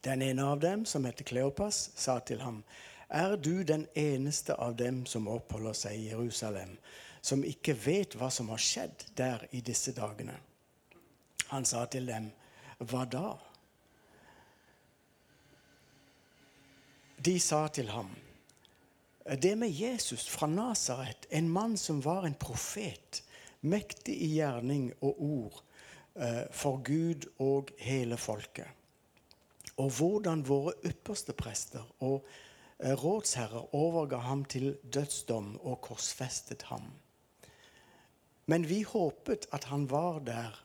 Den 0.01 0.21
ene 0.21 0.43
av 0.43 0.59
dem, 0.59 0.85
som 0.85 1.05
heter 1.05 1.23
Kleopas, 1.23 1.91
sa 1.95 2.19
til 2.19 2.41
ham, 2.41 2.63
er 3.09 3.35
du 3.37 3.63
den 3.63 3.87
eneste 3.95 4.55
av 4.55 4.75
dem 4.75 5.05
som 5.05 5.27
oppholder 5.27 5.73
seg 5.73 5.97
i 5.99 6.09
Jerusalem, 6.09 6.77
som 7.21 7.43
ikke 7.43 7.75
vet 7.85 8.15
hva 8.17 8.29
som 8.33 8.49
har 8.49 8.61
skjedd 8.61 9.05
der 9.17 9.45
i 9.51 9.61
disse 9.61 9.93
dagene? 9.93 10.37
Han 11.51 11.65
sa 11.65 11.85
til 11.85 12.07
dem, 12.07 12.31
hva 12.79 13.05
da? 13.05 13.35
De 17.21 17.39
sa 17.39 17.67
til 17.67 17.91
ham, 17.93 18.09
det 19.39 19.55
med 19.55 19.71
Jesus 19.71 20.27
fra 20.29 20.47
Nasaret, 20.47 21.27
en 21.29 21.49
mann 21.49 21.77
som 21.77 22.01
var 22.03 22.25
en 22.27 22.35
profet, 22.35 23.23
mektig 23.61 24.17
i 24.25 24.33
gjerning 24.35 24.89
og 24.99 25.21
ord 25.23 25.59
eh, 26.15 26.47
for 26.51 26.81
Gud 26.83 27.29
og 27.39 27.69
hele 27.79 28.17
folket. 28.17 28.67
Og 29.77 29.91
hvordan 29.97 30.41
våre 30.47 30.73
ypperste 30.85 31.33
prester 31.37 31.85
og 31.99 32.25
Eh, 32.83 32.95
rådsherrer 32.97 33.75
overga 33.75 34.17
ham 34.17 34.45
til 34.45 34.77
dødsdom 34.93 35.59
og 35.61 35.81
korsfestet 35.85 36.61
ham. 36.61 36.87
Men 38.45 38.65
vi 38.69 38.81
håpet 38.81 39.45
at 39.53 39.67
han 39.69 39.85
var 39.91 40.19
der, 40.25 40.63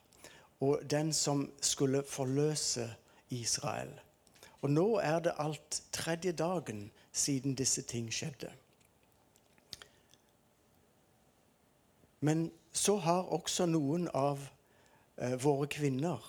og 0.59 0.81
den 0.89 1.13
som 1.13 1.51
skulle 1.61 2.01
forløse 2.09 2.89
Israel. 3.29 3.91
Og 4.61 4.69
nå 4.69 4.97
er 4.97 5.19
det 5.19 5.35
alt 5.37 5.83
tredje 5.93 6.31
dagen 6.31 6.89
siden 7.17 7.55
disse 7.57 7.81
ting 7.81 8.11
skjedde. 8.13 8.51
Men 12.19 12.51
så 12.73 12.97
har 13.01 13.33
også 13.33 13.65
noen 13.69 14.07
av 14.13 14.41
eh, 15.17 15.35
våre 15.41 15.67
kvinner 15.69 16.23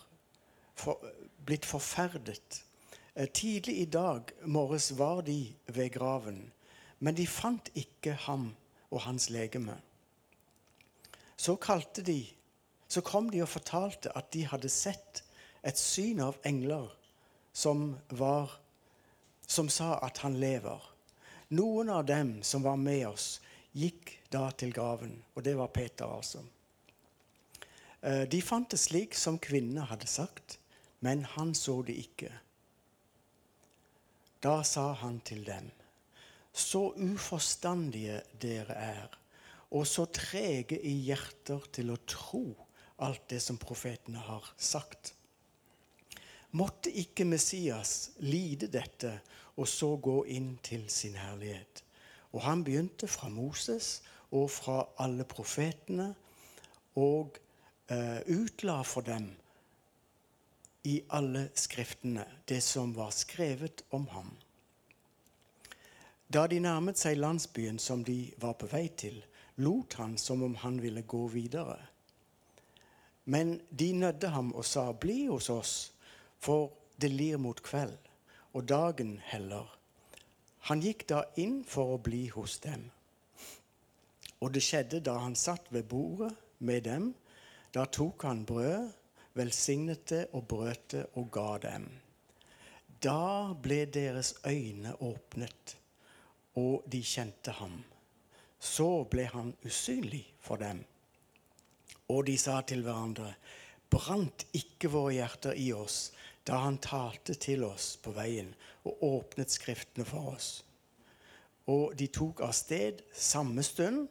for, 0.76 1.00
blitt 1.44 1.66
forferdet 1.68 2.62
Eh, 3.18 3.26
tidlig 3.26 3.78
i 3.78 3.84
dag 3.84 4.30
morges 4.46 4.92
var 4.98 5.20
de 5.26 5.54
ved 5.66 5.90
graven, 5.90 6.52
men 6.98 7.16
de 7.18 7.26
fant 7.26 7.70
ikke 7.74 8.12
ham 8.12 8.52
og 8.90 9.00
hans 9.00 9.26
legeme. 9.30 9.74
Så 11.36 11.56
kalte 11.56 12.04
de, 12.06 12.28
så 12.88 13.00
kom 13.02 13.30
de 13.30 13.42
og 13.42 13.48
fortalte 13.50 14.14
at 14.14 14.30
de 14.34 14.44
hadde 14.46 14.70
sett 14.70 15.24
et 15.66 15.78
syn 15.78 16.22
av 16.22 16.38
engler 16.46 16.94
som, 17.52 17.96
var, 18.10 18.54
som 19.48 19.70
sa 19.72 19.96
at 20.04 20.20
han 20.22 20.36
lever. 20.40 20.82
Noen 21.56 21.88
av 21.90 22.04
dem 22.06 22.42
som 22.44 22.62
var 22.62 22.76
med 22.76 23.06
oss, 23.08 23.38
gikk 23.72 24.12
da 24.32 24.50
til 24.52 24.72
graven. 24.76 25.14
Og 25.34 25.44
det 25.44 25.56
var 25.56 25.72
Peter, 25.72 26.06
altså. 26.06 26.44
Eh, 28.02 28.24
de 28.30 28.42
fant 28.44 28.68
det 28.70 28.80
slik 28.80 29.16
som 29.18 29.40
kvinnene 29.40 29.88
hadde 29.88 30.06
sagt, 30.10 30.58
men 31.00 31.24
han 31.36 31.54
så 31.56 31.80
det 31.86 31.96
ikke. 32.02 32.30
Da 34.44 34.60
sa 34.62 34.92
han 35.00 35.18
til 35.26 35.42
dem, 35.46 35.70
så 36.52 36.92
uforstandige 36.94 38.20
dere 38.40 38.74
er, 38.74 39.18
og 39.74 39.86
så 39.86 40.06
trege 40.14 40.78
i 40.78 40.94
hjerter 41.08 41.66
til 41.74 41.90
å 41.92 42.00
tro 42.06 42.44
alt 43.04 43.24
det 43.30 43.40
som 43.42 43.58
profetene 43.60 44.22
har 44.22 44.46
sagt. 44.56 45.12
Måtte 46.50 46.90
ikke 46.90 47.26
Messias 47.28 48.10
lide 48.24 48.70
dette 48.72 49.18
og 49.58 49.68
så 49.68 49.96
gå 50.00 50.22
inn 50.32 50.54
til 50.64 50.86
sin 50.90 51.18
herlighet? 51.20 51.82
Og 52.32 52.42
han 52.44 52.64
begynte 52.64 53.08
fra 53.08 53.28
Moses 53.28 53.98
og 54.30 54.48
fra 54.52 54.80
alle 55.00 55.24
profetene 55.28 56.08
og 56.96 57.38
uh, 57.92 58.20
utla 58.32 58.80
for 58.82 59.04
dem 59.04 59.28
i 60.88 60.98
alle 61.12 61.48
skriftene 61.54 62.24
det 62.48 62.62
som 62.64 62.94
var 62.96 63.10
skrevet 63.12 63.84
om 63.90 64.06
ham. 64.12 64.30
Da 66.28 66.46
de 66.48 66.60
nærmet 66.60 67.00
seg 67.00 67.16
landsbyen 67.16 67.78
som 67.80 68.04
de 68.04 68.30
var 68.40 68.56
på 68.60 68.68
vei 68.72 68.86
til, 69.00 69.20
lot 69.64 69.96
han 70.00 70.16
som 70.20 70.42
om 70.44 70.54
han 70.62 70.80
ville 70.82 71.02
gå 71.02 71.26
videre. 71.32 71.78
Men 73.24 73.58
de 73.70 73.92
nødde 73.92 74.28
ham 74.28 74.52
og 74.54 74.64
sa, 74.64 74.92
'Bli 74.92 75.26
hos 75.26 75.48
oss, 75.50 75.92
for 76.40 76.72
det 77.00 77.10
lir 77.12 77.38
mot 77.38 77.62
kveld, 77.62 77.98
og 78.52 78.68
dagen 78.68 79.18
heller.' 79.24 79.74
Han 80.68 80.82
gikk 80.84 81.06
da 81.08 81.22
inn 81.40 81.62
for 81.64 81.94
å 81.94 82.02
bli 82.02 82.26
hos 82.28 82.58
dem. 82.60 82.90
Og 84.44 84.52
det 84.52 84.62
skjedde 84.62 85.00
da 85.00 85.14
han 85.22 85.36
satt 85.38 85.70
ved 85.72 85.86
bordet 85.88 86.34
med 86.58 86.84
dem. 86.84 87.14
Da 87.72 87.86
tok 87.86 88.26
han 88.28 88.44
brød, 88.44 88.90
velsignet 89.38 90.04
det 90.10 90.24
og 90.36 90.44
brøt 90.50 90.90
det 90.92 91.06
og 91.14 91.30
ga 91.32 91.48
dem. 91.62 91.88
Da 93.02 93.54
ble 93.54 93.84
deres 93.94 94.34
øyne 94.46 94.96
åpnet, 95.00 95.76
og 96.58 96.84
de 96.90 97.00
kjente 97.06 97.54
ham. 97.60 97.78
Så 98.58 99.04
ble 99.10 99.28
han 99.30 99.52
usynlig 99.64 100.24
for 100.42 100.58
dem. 100.58 100.82
Og 102.10 102.24
de 102.26 102.34
sa 102.40 102.60
til 102.66 102.82
hverandre, 102.82 103.30
brant 103.88 104.44
ikke 104.52 104.90
våre 104.90 105.14
hjerter 105.20 105.56
i 105.56 105.70
oss 105.72 106.08
da 106.48 106.62
han 106.64 106.78
talte 106.80 107.36
til 107.36 107.66
oss 107.68 107.96
på 108.00 108.14
veien 108.16 108.48
og 108.88 109.02
åpnet 109.04 109.52
Skriftene 109.52 110.06
for 110.08 110.32
oss? 110.32 110.48
Og 111.68 111.92
de 111.98 112.08
tok 112.08 112.40
av 112.46 112.54
sted 112.56 113.02
samme 113.12 113.62
stund 113.66 114.06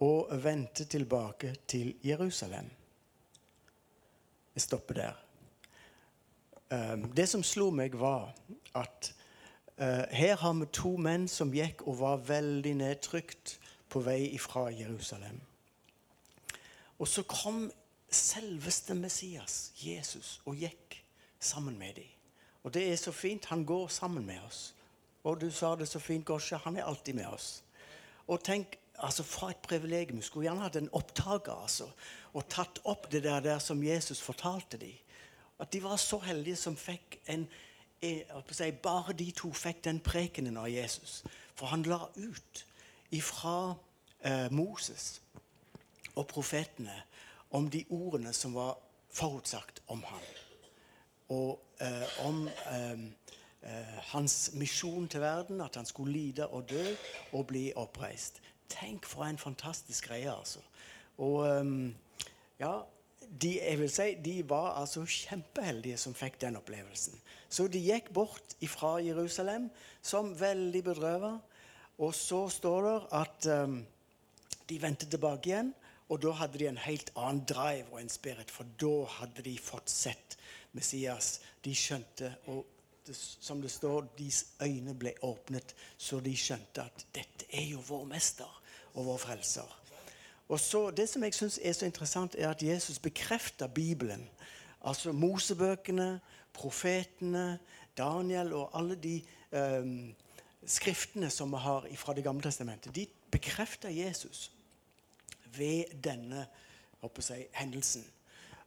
og 0.00 0.32
vendte 0.44 0.84
tilbake 0.88 1.54
til 1.68 1.94
Jerusalem. 2.04 2.70
Jeg 4.54 4.62
stopper 4.62 4.94
der. 4.94 5.22
Um, 6.70 7.12
det 7.12 7.28
som 7.28 7.44
slo 7.44 7.70
meg, 7.70 7.94
var 8.00 8.32
at 8.74 9.12
uh, 9.78 10.08
her 10.10 10.36
har 10.36 10.54
vi 10.56 10.66
to 10.72 10.96
menn 10.96 11.28
som 11.28 11.52
gikk 11.54 11.84
og 11.86 12.00
var 12.00 12.24
veldig 12.26 12.72
nedtrykt 12.80 13.58
på 13.92 14.00
vei 14.00 14.32
fra 14.40 14.66
Jerusalem. 14.72 15.38
Og 16.98 17.08
så 17.08 17.22
kom 17.28 17.68
selveste 18.10 18.96
Messias, 18.96 19.72
Jesus, 19.76 20.40
og 20.44 20.56
gikk 20.56 21.02
sammen 21.40 21.78
med 21.78 21.94
dem. 21.94 22.10
Og 22.62 22.74
det 22.74 22.92
er 22.92 22.96
så 22.96 23.12
fint. 23.12 23.44
Han 23.46 23.64
går 23.64 23.88
sammen 23.88 24.26
med 24.26 24.40
oss. 24.46 24.74
Og 25.24 25.40
du 25.40 25.50
sa 25.50 25.74
det 25.76 25.88
så 25.88 25.98
fint, 25.98 26.24
Gosje, 26.26 26.58
han 26.64 26.76
er 26.76 26.84
alltid 26.84 27.14
med 27.14 27.26
oss. 27.26 27.64
Og 28.26 28.42
tenk, 28.44 28.78
altså 28.98 29.22
Fra 29.22 29.50
et 29.50 29.56
privilegium. 29.62 30.22
Skulle 30.22 30.48
gjerne 30.48 30.62
hatt 30.62 30.76
en 30.76 30.90
opptaker 30.92 31.52
altså, 31.52 31.90
og 32.32 32.48
tatt 32.48 32.80
opp 32.84 33.10
det 33.12 33.22
der, 33.24 33.40
der 33.40 33.58
som 33.58 33.82
Jesus 33.82 34.20
fortalte 34.20 34.76
dem. 34.76 34.94
At 35.58 35.72
de 35.72 35.82
var 35.82 35.96
så 35.96 36.18
heldige 36.18 36.56
som 36.56 36.76
fikk 36.76 37.20
en 37.26 37.46
si, 38.00 38.70
Bare 38.82 39.12
de 39.12 39.30
to 39.30 39.52
fikk 39.52 39.84
den 39.84 40.00
prekenen 40.00 40.56
av 40.56 40.68
Jesus. 40.68 41.24
For 41.54 41.66
han 41.66 41.82
la 41.82 42.08
ut 42.16 42.64
ifra 43.10 43.74
eh, 44.20 44.50
Moses 44.52 45.20
og 46.14 46.26
profetene 46.26 47.02
om 47.50 47.70
de 47.70 47.84
ordene 47.90 48.32
som 48.32 48.54
var 48.54 48.76
forutsagt 49.10 49.82
om 49.88 50.02
ham. 50.02 50.26
Og 51.28 51.58
eh, 51.80 52.26
om 52.26 52.44
eh, 52.48 53.06
eh, 53.62 53.96
hans 54.12 54.50
misjon 54.54 55.08
til 55.08 55.20
verden, 55.20 55.60
at 55.60 55.76
han 55.76 55.86
skulle 55.86 56.12
lide 56.12 56.46
og 56.46 56.68
dø 56.70 56.84
og 57.32 57.46
bli 57.46 57.72
oppreist. 57.76 58.42
Tenk 58.68 59.06
for 59.06 59.24
en 59.24 59.38
fantastisk 59.38 60.08
greie, 60.08 60.30
altså. 60.30 60.62
Og 61.18 61.46
eh, 61.48 61.64
ja, 62.60 62.74
de, 63.42 63.50
jeg 63.58 63.78
vil 63.80 63.90
si, 63.90 64.14
de 64.24 64.36
var 64.48 64.76
altså 64.80 65.04
kjempeheldige 65.08 65.98
som 65.98 66.14
fikk 66.14 66.40
den 66.40 66.58
opplevelsen. 66.60 67.18
Så 67.48 67.66
de 67.70 67.80
gikk 67.82 68.12
bort 68.14 68.56
fra 68.70 68.96
Jerusalem 69.02 69.68
som 70.02 70.34
veldig 70.38 70.82
bedrøva. 70.86 71.36
Og 71.98 72.14
så 72.14 72.46
står 72.52 72.86
det 72.86 72.96
at 73.16 73.48
um, 73.64 73.78
de 74.68 74.78
vendte 74.82 75.08
tilbake 75.10 75.50
igjen. 75.50 75.72
Og 76.08 76.20
da 76.22 76.34
hadde 76.38 76.60
de 76.60 76.68
en 76.70 76.78
helt 76.78 77.10
annen 77.18 77.42
drive 77.48 77.88
og 77.90 77.98
en 77.98 78.12
spirit, 78.12 78.50
for 78.52 78.68
da 78.78 79.08
hadde 79.16 79.42
de 79.42 79.56
fått 79.58 79.90
sett 79.90 80.36
Messias. 80.76 81.40
De 81.64 81.74
skjønte, 81.74 82.34
og 82.52 82.66
det, 83.06 83.16
som 83.16 83.62
det 83.62 83.70
står, 83.70 84.10
deres 84.18 84.44
øyne 84.62 84.94
ble 84.98 85.14
åpnet, 85.24 85.74
så 85.98 86.20
de 86.20 86.34
skjønte 86.36 86.84
at 86.84 87.06
dette 87.14 87.48
er 87.52 87.70
jo 87.70 87.82
vår 87.86 88.04
mester 88.10 88.62
og 88.94 89.06
vår 89.06 89.20
frelser. 89.22 89.74
Og 90.48 90.60
så, 90.60 90.90
Det 90.90 91.08
som 91.08 91.24
jeg 91.24 91.34
syns 91.34 91.58
er 91.62 91.72
så 91.72 91.86
interessant, 91.86 92.36
er 92.38 92.50
at 92.50 92.62
Jesus 92.62 92.98
bekrefter 92.98 93.66
Bibelen. 93.66 94.28
Altså 94.84 95.12
Mosebøkene, 95.12 96.20
profetene, 96.52 97.58
Daniel 97.98 98.52
og 98.52 98.70
alle 98.78 98.94
de 98.94 99.22
um, 99.52 100.14
skriftene 100.66 101.30
som 101.30 101.50
vi 101.52 101.58
har 101.58 101.88
fra 101.96 102.14
Det 102.14 102.24
gamle 102.24 102.42
testamentet. 102.42 102.94
De 102.94 103.06
bekrefter 103.30 103.88
Jesus 103.88 104.52
ved 105.56 105.84
denne 106.04 106.46
jeg, 107.02 107.46
hendelsen. 107.52 108.04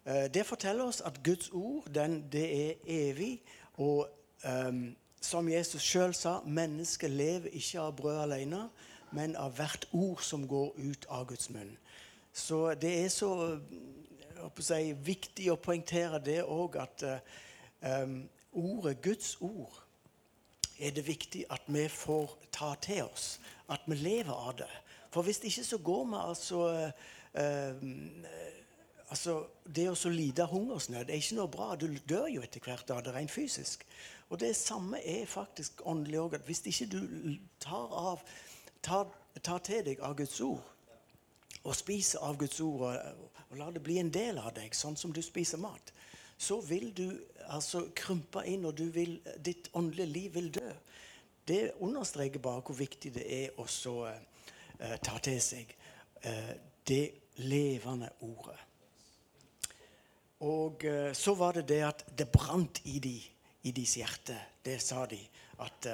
Uh, 0.05 0.27
det 0.33 0.45
forteller 0.45 0.83
oss 0.83 1.01
at 1.05 1.23
Guds 1.23 1.49
ord 1.53 1.89
den, 1.95 2.23
det 2.31 2.47
er 2.69 2.73
evig. 2.85 3.41
Og 3.77 4.09
um, 4.45 4.95
som 5.21 5.49
Jesus 5.49 5.83
sjøl 5.83 6.13
sa, 6.15 6.39
mennesket 6.45 7.11
lever 7.11 7.51
ikke 7.51 7.81
av 7.81 7.95
brød 7.95 8.21
alene, 8.23 8.63
men 9.11 9.35
av 9.35 9.57
hvert 9.57 9.87
ord 9.91 10.21
som 10.23 10.47
går 10.47 10.73
ut 10.77 11.07
av 11.09 11.25
Guds 11.27 11.49
munn. 11.49 11.75
Så 12.33 12.73
det 12.79 12.91
er 13.03 13.09
så 13.09 13.31
si, 14.61 14.93
viktig 14.93 15.49
å 15.51 15.59
poengtere 15.59 16.21
det 16.23 16.41
òg 16.45 16.77
at 16.79 17.05
um, 17.83 18.21
ordet, 18.51 18.99
Guds 19.03 19.35
ord, 19.41 19.81
er 20.79 20.93
det 20.95 21.07
viktig 21.07 21.43
at 21.51 21.65
vi 21.67 21.87
får 21.91 22.37
ta 22.55 22.73
til 22.81 23.03
oss. 23.09 23.39
At 23.69 23.83
vi 23.87 23.97
lever 23.99 24.33
av 24.33 24.55
det. 24.61 24.71
For 25.11 25.25
hvis 25.25 25.41
ikke 25.43 25.65
så 25.65 25.77
går 25.83 26.05
vi 26.05 26.21
altså 26.21 26.61
um, 27.33 28.25
altså, 29.09 29.45
Det 29.65 29.89
å 29.89 30.09
lide 30.09 30.45
hungersnød 30.49 31.09
er 31.09 31.19
ikke 31.19 31.37
noe 31.37 31.51
bra. 31.51 31.75
Du 31.75 31.87
dør 32.09 32.27
jo 32.31 32.41
etter 32.45 32.63
hvert 32.63 32.89
av 32.95 33.03
det 33.05 33.13
rent 33.13 33.31
fysisk. 33.31 33.85
Og 34.29 34.39
det 34.39 34.55
samme 34.55 35.01
er 35.05 35.25
faktisk 35.25 35.81
åndelig 35.85 36.19
òg. 36.19 36.37
Hvis 36.45 36.65
ikke 36.65 36.89
du 36.93 37.01
tar 37.59 37.93
av 37.93 38.23
tar, 38.81 39.07
tar, 39.43 39.59
til 39.59 39.83
deg 39.85 40.01
av 40.01 40.15
Guds 40.17 40.39
ord 40.41 40.61
og 41.67 41.75
spiser 41.75 42.23
av 42.23 42.37
Guds 42.39 42.61
ord 42.63 42.85
og, 42.87 43.25
og 43.49 43.57
lar 43.59 43.73
det 43.75 43.81
bli 43.83 43.97
en 43.99 44.11
del 44.13 44.37
av 44.39 44.53
deg, 44.55 44.71
sånn 44.73 44.95
som 44.97 45.11
du 45.13 45.19
spiser 45.21 45.59
mat, 45.59 45.91
så 46.39 46.61
vil 46.63 46.93
du 46.95 47.09
altså 47.51 47.89
krympe 47.95 48.45
inn, 48.47 48.63
og 48.65 48.79
vil, 48.95 49.17
ditt 49.43 49.67
åndelige 49.75 50.13
liv 50.13 50.37
vil 50.37 50.47
dø. 50.55 50.69
Det 51.47 51.73
understreker 51.83 52.39
bare 52.39 52.63
hvor 52.63 52.77
viktig 52.79 53.11
det 53.17 53.25
er 53.27 53.59
å 53.59 53.65
uh, 53.65 54.95
ta 55.03 55.19
til 55.25 55.41
seg 55.43 55.75
uh, 56.23 56.53
det 56.87 57.03
levende 57.43 58.13
ordet. 58.23 58.68
Og 60.45 60.85
uh, 60.87 61.11
så 61.17 61.35
var 61.35 61.59
det 61.59 61.67
det 61.71 61.83
at 61.87 62.05
det 62.17 62.29
brant 62.31 62.81
i 62.85 62.99
de, 63.03 63.17
i 63.67 63.75
deres 63.75 63.97
hjerte. 63.99 64.37
Det 64.65 64.79
sa 64.83 65.05
de. 65.09 65.19
At 65.59 65.87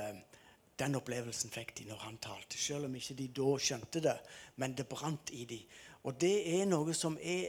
den 0.78 0.98
opplevelsen 1.00 1.50
fikk 1.50 1.72
de 1.80 1.88
når 1.90 2.04
han 2.04 2.18
talte, 2.22 2.60
selv 2.60 2.86
om 2.86 2.96
ikke 2.98 3.16
de 3.18 3.30
da 3.34 3.54
skjønte 3.58 4.02
det. 4.04 4.18
Men 4.62 4.76
det 4.78 4.86
brant 4.92 5.32
i 5.34 5.46
de. 5.50 5.62
Og 6.06 6.20
det 6.22 6.36
er 6.60 6.68
noe 6.70 6.94
som 6.94 7.16
er 7.18 7.48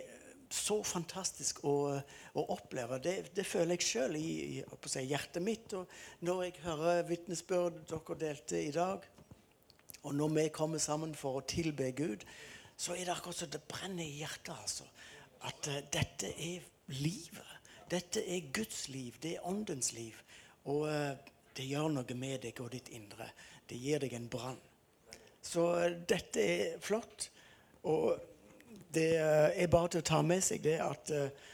så 0.52 0.78
fantastisk 0.87 1.62
å, 1.66 1.96
å 2.38 2.44
oppleve. 2.54 2.98
Det, 3.02 3.14
det, 3.35 3.44
føler 3.46 3.76
jeg 3.76 3.87
sjøl 3.88 4.16
i, 4.18 4.62
i 4.62 5.04
hjertet 5.11 5.42
mitt. 5.42 5.74
Og 5.76 5.90
når 6.26 6.44
jeg 6.46 6.64
hører 6.64 7.06
vitnesbyrd 7.09 7.82
dere 7.90 8.18
delte 8.20 8.61
i 8.62 8.72
dag, 8.74 9.04
og 10.06 10.14
når 10.14 10.35
vi 10.37 10.46
kommer 10.54 10.82
sammen 10.82 11.16
for 11.18 11.40
å 11.40 11.46
tilbe 11.48 11.90
Gud, 11.98 12.22
så 12.78 12.94
er 12.94 13.06
det 13.06 13.14
akkurat 13.16 13.40
som 13.40 13.50
det 13.50 13.64
brenner 13.66 14.06
i 14.06 14.20
hjertet. 14.20 14.54
altså. 14.54 14.87
At 15.48 15.68
uh, 15.72 15.80
dette 15.92 16.30
er 16.30 16.64
livet. 16.92 17.53
Dette 17.90 18.22
er 18.22 18.53
Guds 18.53 18.88
liv. 18.88 19.14
Det 19.22 19.37
er 19.37 19.46
åndens 19.46 19.92
liv. 19.92 20.16
Og 20.64 20.88
uh, 20.90 21.12
det 21.57 21.66
gjør 21.70 21.92
noe 21.94 22.16
med 22.18 22.42
deg 22.44 22.61
og 22.61 22.72
ditt 22.75 22.90
indre. 22.92 23.29
Det 23.66 23.79
gir 23.81 24.03
deg 24.03 24.16
en 24.18 24.29
brann. 24.31 24.59
Så 25.46 25.66
eh, 25.81 25.99
dette 26.09 26.42
er 26.42 26.81
flott. 26.83 27.31
Og 27.87 28.16
det 28.94 29.11
eh, 29.16 29.62
er 29.62 29.72
bare 29.72 29.94
til 29.94 30.05
å 30.05 30.09
ta 30.11 30.22
med 30.27 30.44
seg 30.44 30.64
det 30.66 30.79
at 30.85 31.12
eh, 31.14 31.53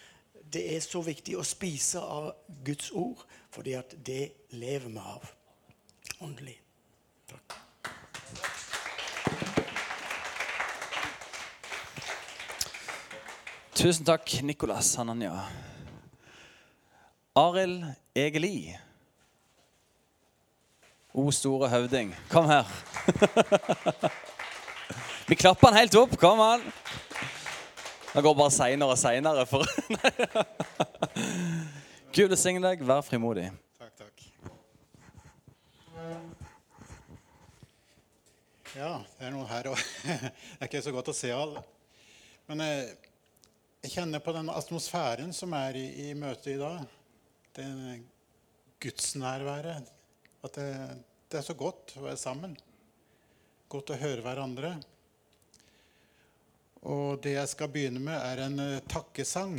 det 0.53 0.64
er 0.75 0.85
så 0.85 1.01
viktig 1.05 1.38
å 1.38 1.47
spise 1.47 2.03
av 2.03 2.33
Guds 2.66 2.90
ord, 2.99 3.23
fordi 3.55 3.77
at 3.79 3.95
det 4.05 4.51
lever 4.53 4.90
vi 4.92 5.01
av 5.01 5.31
åndelig. 6.21 6.59
Takk. 7.31 7.62
Tusen 13.83 14.05
takk, 14.07 14.31
Nicolas 14.47 14.95
Hananya. 14.95 15.33
Arild 17.35 17.83
Egeli. 18.14 18.79
O 21.11 21.25
store 21.35 21.66
høvding, 21.66 22.12
kom 22.31 22.47
her. 22.47 22.71
Vi 25.29 25.35
klapper 25.35 25.73
han 25.73 25.81
helt 25.81 25.99
opp. 25.99 26.14
Kom 26.14 26.38
an. 26.47 26.62
Det 28.12 28.23
går 28.23 28.38
bare 28.38 28.55
seinere 28.55 28.95
og 28.95 29.03
seinere. 29.03 29.51
For... 29.51 29.66
Gud 32.14 32.31
velsigne 32.37 32.62
deg. 32.62 32.87
Vær 32.87 33.03
frimodig. 33.03 33.51
Takk, 33.83 33.95
takk. 33.99 34.27
Ja, 38.79 39.01
det 39.18 39.27
er 39.27 39.35
noe 39.35 39.51
her 39.51 39.75
òg. 39.75 39.88
Det 40.07 40.61
er 40.61 40.71
ikke 40.71 40.87
så 40.87 40.95
godt 40.95 41.11
å 41.11 41.21
se 41.25 41.35
alle. 41.35 41.66
Men 42.47 42.62
eh, 42.62 43.11
jeg 43.83 43.97
kjenner 43.97 44.23
på 44.23 44.31
den 44.31 44.47
atmosfæren 44.53 45.33
som 45.35 45.55
er 45.59 45.75
i, 45.75 45.87
i 46.05 46.12
møtet 46.14 46.53
i 46.55 46.59
dag. 46.61 46.85
Det 47.53 47.64
gudsnærværet 48.83 49.88
at 50.42 50.55
det, 50.55 50.68
det, 51.27 51.40
er 51.40 51.47
så 51.47 51.57
godt 51.59 51.97
å 51.99 52.05
være 52.05 52.21
sammen. 52.21 52.55
Godt 53.71 53.90
å 53.90 53.99
høre 53.99 54.23
hverandre. 54.23 54.71
Og 56.87 57.18
det 57.27 57.35
jeg 57.35 57.51
skal 57.51 57.73
begynne 57.75 58.03
med, 58.03 58.14
er 58.23 58.45
en 58.47 58.62
uh, 58.62 58.79
takkesang. 58.90 59.59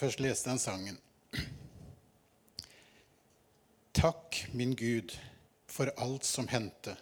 Først 0.00 0.20
lese 0.24 0.48
den 0.48 0.58
sangen. 0.58 0.98
Takk, 3.92 4.46
min 4.56 4.72
Gud, 4.76 5.12
for 5.68 5.90
alt 6.00 6.24
som 6.24 6.48
hendte. 6.48 6.94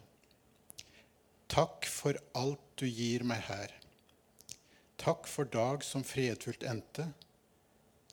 Takk 1.48 1.86
for 1.86 2.18
alt 2.34 2.64
du 2.80 2.86
gir 2.88 3.22
meg 3.28 3.44
her. 3.46 3.70
Takk 4.98 5.28
for 5.30 5.46
dag 5.46 5.84
som 5.86 6.02
fredfullt 6.02 6.66
endte. 6.66 7.06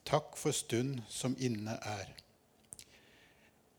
Takk 0.06 0.38
for 0.38 0.54
stund 0.54 1.02
som 1.10 1.34
inne 1.42 1.80
er. 1.82 2.12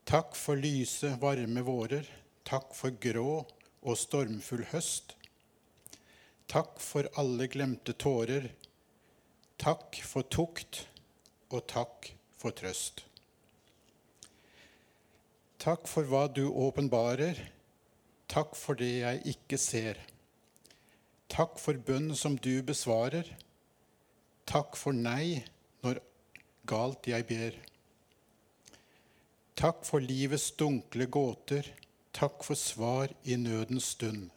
Takk 0.07 0.35
for 0.39 0.59
lyse, 0.59 1.13
varme 1.23 1.63
vårer. 1.67 2.09
Takk 2.47 2.75
for 2.75 2.95
grå 3.03 3.45
og 3.87 3.99
stormfull 3.99 4.67
høst. 4.73 5.15
Takk 6.51 6.83
for 6.83 7.07
alle 7.19 7.47
glemte 7.51 7.95
tårer. 7.95 8.51
Takk 9.63 10.03
for 10.03 10.27
tukt, 10.31 10.85
og 11.51 11.67
takk 11.71 12.11
for 12.41 12.55
trøst. 12.57 13.05
Takk 15.63 15.89
for 15.89 16.07
hva 16.07 16.27
du 16.29 16.45
åpenbarer. 16.51 17.39
Takk 18.31 18.55
for 18.59 18.79
det 18.79 18.93
jeg 19.01 19.23
ikke 19.33 19.59
ser. 19.59 20.01
Takk 21.33 21.59
for 21.63 21.79
bønn 21.79 22.13
som 22.19 22.37
du 22.39 22.61
besvarer. 22.67 23.29
Takk 24.47 24.77
for 24.79 24.95
nei 24.95 25.43
når 25.83 26.03
galt 26.69 27.09
jeg 27.11 27.27
ber. 27.27 27.57
Takk 29.57 29.83
for 29.89 30.05
livets 30.05 30.51
dunkle 30.59 31.09
gåter. 31.09 31.67
Takk 32.17 32.45
for 32.45 32.59
svar 32.59 33.13
i 33.25 33.39
nødens 33.41 33.95
stund. 33.97 34.29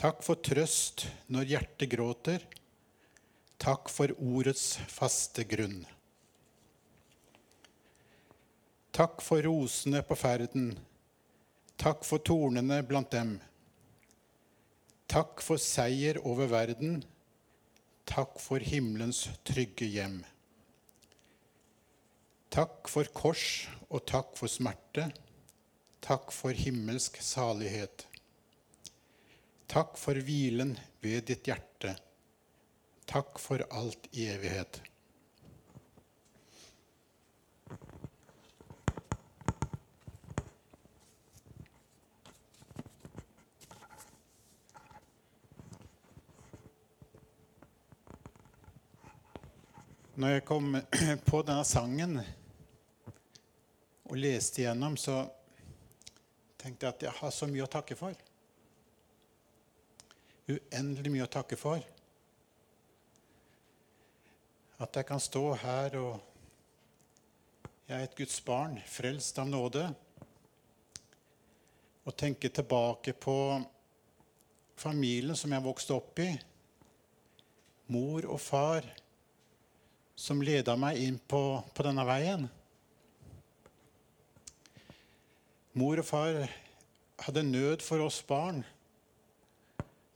Takk 0.00 0.24
for 0.24 0.40
trøst 0.40 1.06
når 1.28 1.52
hjertet 1.52 1.92
gråter. 1.92 2.44
Takk 3.60 3.90
for 3.92 4.08
ordets 4.16 4.78
faste 4.88 5.44
grunn. 5.44 5.82
Takk 8.96 9.20
for 9.20 9.44
rosene 9.44 10.00
på 10.00 10.16
ferden. 10.16 10.70
Takk 11.76 12.06
for 12.08 12.24
tornene 12.24 12.80
blant 12.88 13.12
dem. 13.12 13.34
Takk 15.12 15.44
for 15.44 15.60
seier 15.60 16.22
over 16.24 16.48
verden. 16.48 17.02
Takk 18.08 18.40
for 18.40 18.64
himmelens 18.64 19.26
trygge 19.44 19.92
hjem. 19.92 20.22
Takk 22.50 22.88
for 22.88 23.12
kors 23.12 23.68
og 23.90 24.06
takk 24.08 24.38
for 24.40 24.48
smerte. 24.48 25.10
Takk 26.00 26.32
for 26.32 26.56
himmelsk 26.56 27.20
salighet. 27.20 28.08
Takk 29.68 30.00
for 30.00 30.16
hvilen 30.16 30.78
ved 31.04 31.28
ditt 31.28 31.44
hjerte. 31.44 31.69
Takk 33.10 33.38
for 33.38 33.64
alt 33.70 34.06
i 34.10 34.28
evighet. 34.30 34.82
Når 50.14 50.28
jeg 50.28 50.44
kom 50.46 50.76
på 51.30 51.42
denne 51.42 51.66
sangen 51.66 52.18
og 54.06 54.18
leste 54.22 54.62
igjennom, 54.62 54.94
så 54.94 55.24
tenkte 56.62 56.86
jeg 56.86 56.94
at 56.94 57.08
jeg 57.08 57.18
har 57.24 57.34
så 57.34 57.50
mye 57.50 57.66
å 57.66 57.74
takke 57.80 57.98
for. 57.98 58.14
Uendelig 60.46 61.18
mye 61.18 61.26
å 61.26 61.38
takke 61.40 61.58
for. 61.58 61.82
At 64.80 64.96
jeg 64.96 65.04
kan 65.10 65.20
stå 65.20 65.44
her 65.60 65.96
og 66.00 66.20
Jeg 67.90 67.98
er 67.98 68.06
et 68.06 68.14
Guds 68.14 68.38
barn, 68.46 68.76
frelst 68.86 69.38
av 69.42 69.48
nåde. 69.50 69.82
Og 72.06 72.14
tenke 72.14 72.48
tilbake 72.48 73.12
på 73.18 73.34
familien 74.78 75.34
som 75.36 75.50
jeg 75.50 75.64
vokste 75.64 75.96
opp 75.96 76.22
i. 76.22 76.28
Mor 77.90 78.30
og 78.30 78.38
far 78.40 78.86
som 80.14 80.40
leda 80.40 80.78
meg 80.78 81.02
inn 81.02 81.18
på, 81.18 81.42
på 81.74 81.88
denne 81.90 82.06
veien. 82.06 82.46
Mor 85.74 85.98
og 85.98 86.06
far 86.06 86.44
hadde 87.26 87.48
nød 87.50 87.82
for 87.82 88.06
oss 88.06 88.22
barn. 88.22 88.62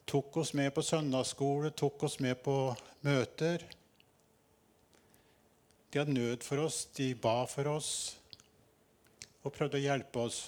Tok 0.06 0.44
oss 0.44 0.54
med 0.54 0.70
på 0.76 0.82
søndagsskole, 0.86 1.74
tok 1.74 2.06
oss 2.06 2.20
med 2.22 2.38
på 2.46 2.58
møter. 3.02 3.66
De 5.94 6.00
hadde 6.00 6.10
nød 6.10 6.42
for 6.42 6.58
oss, 6.58 6.88
de 6.96 7.12
ba 7.14 7.44
for 7.46 7.68
oss 7.70 7.88
og 9.46 9.52
prøvde 9.54 9.78
å 9.78 9.82
hjelpe 9.84 10.24
oss. 10.26 10.38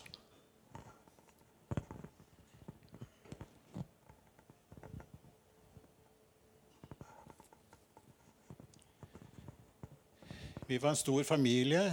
Vi 10.67 10.81
var 10.83 10.97
en 10.97 10.99
stor 10.99 11.23
familie. 11.31 11.85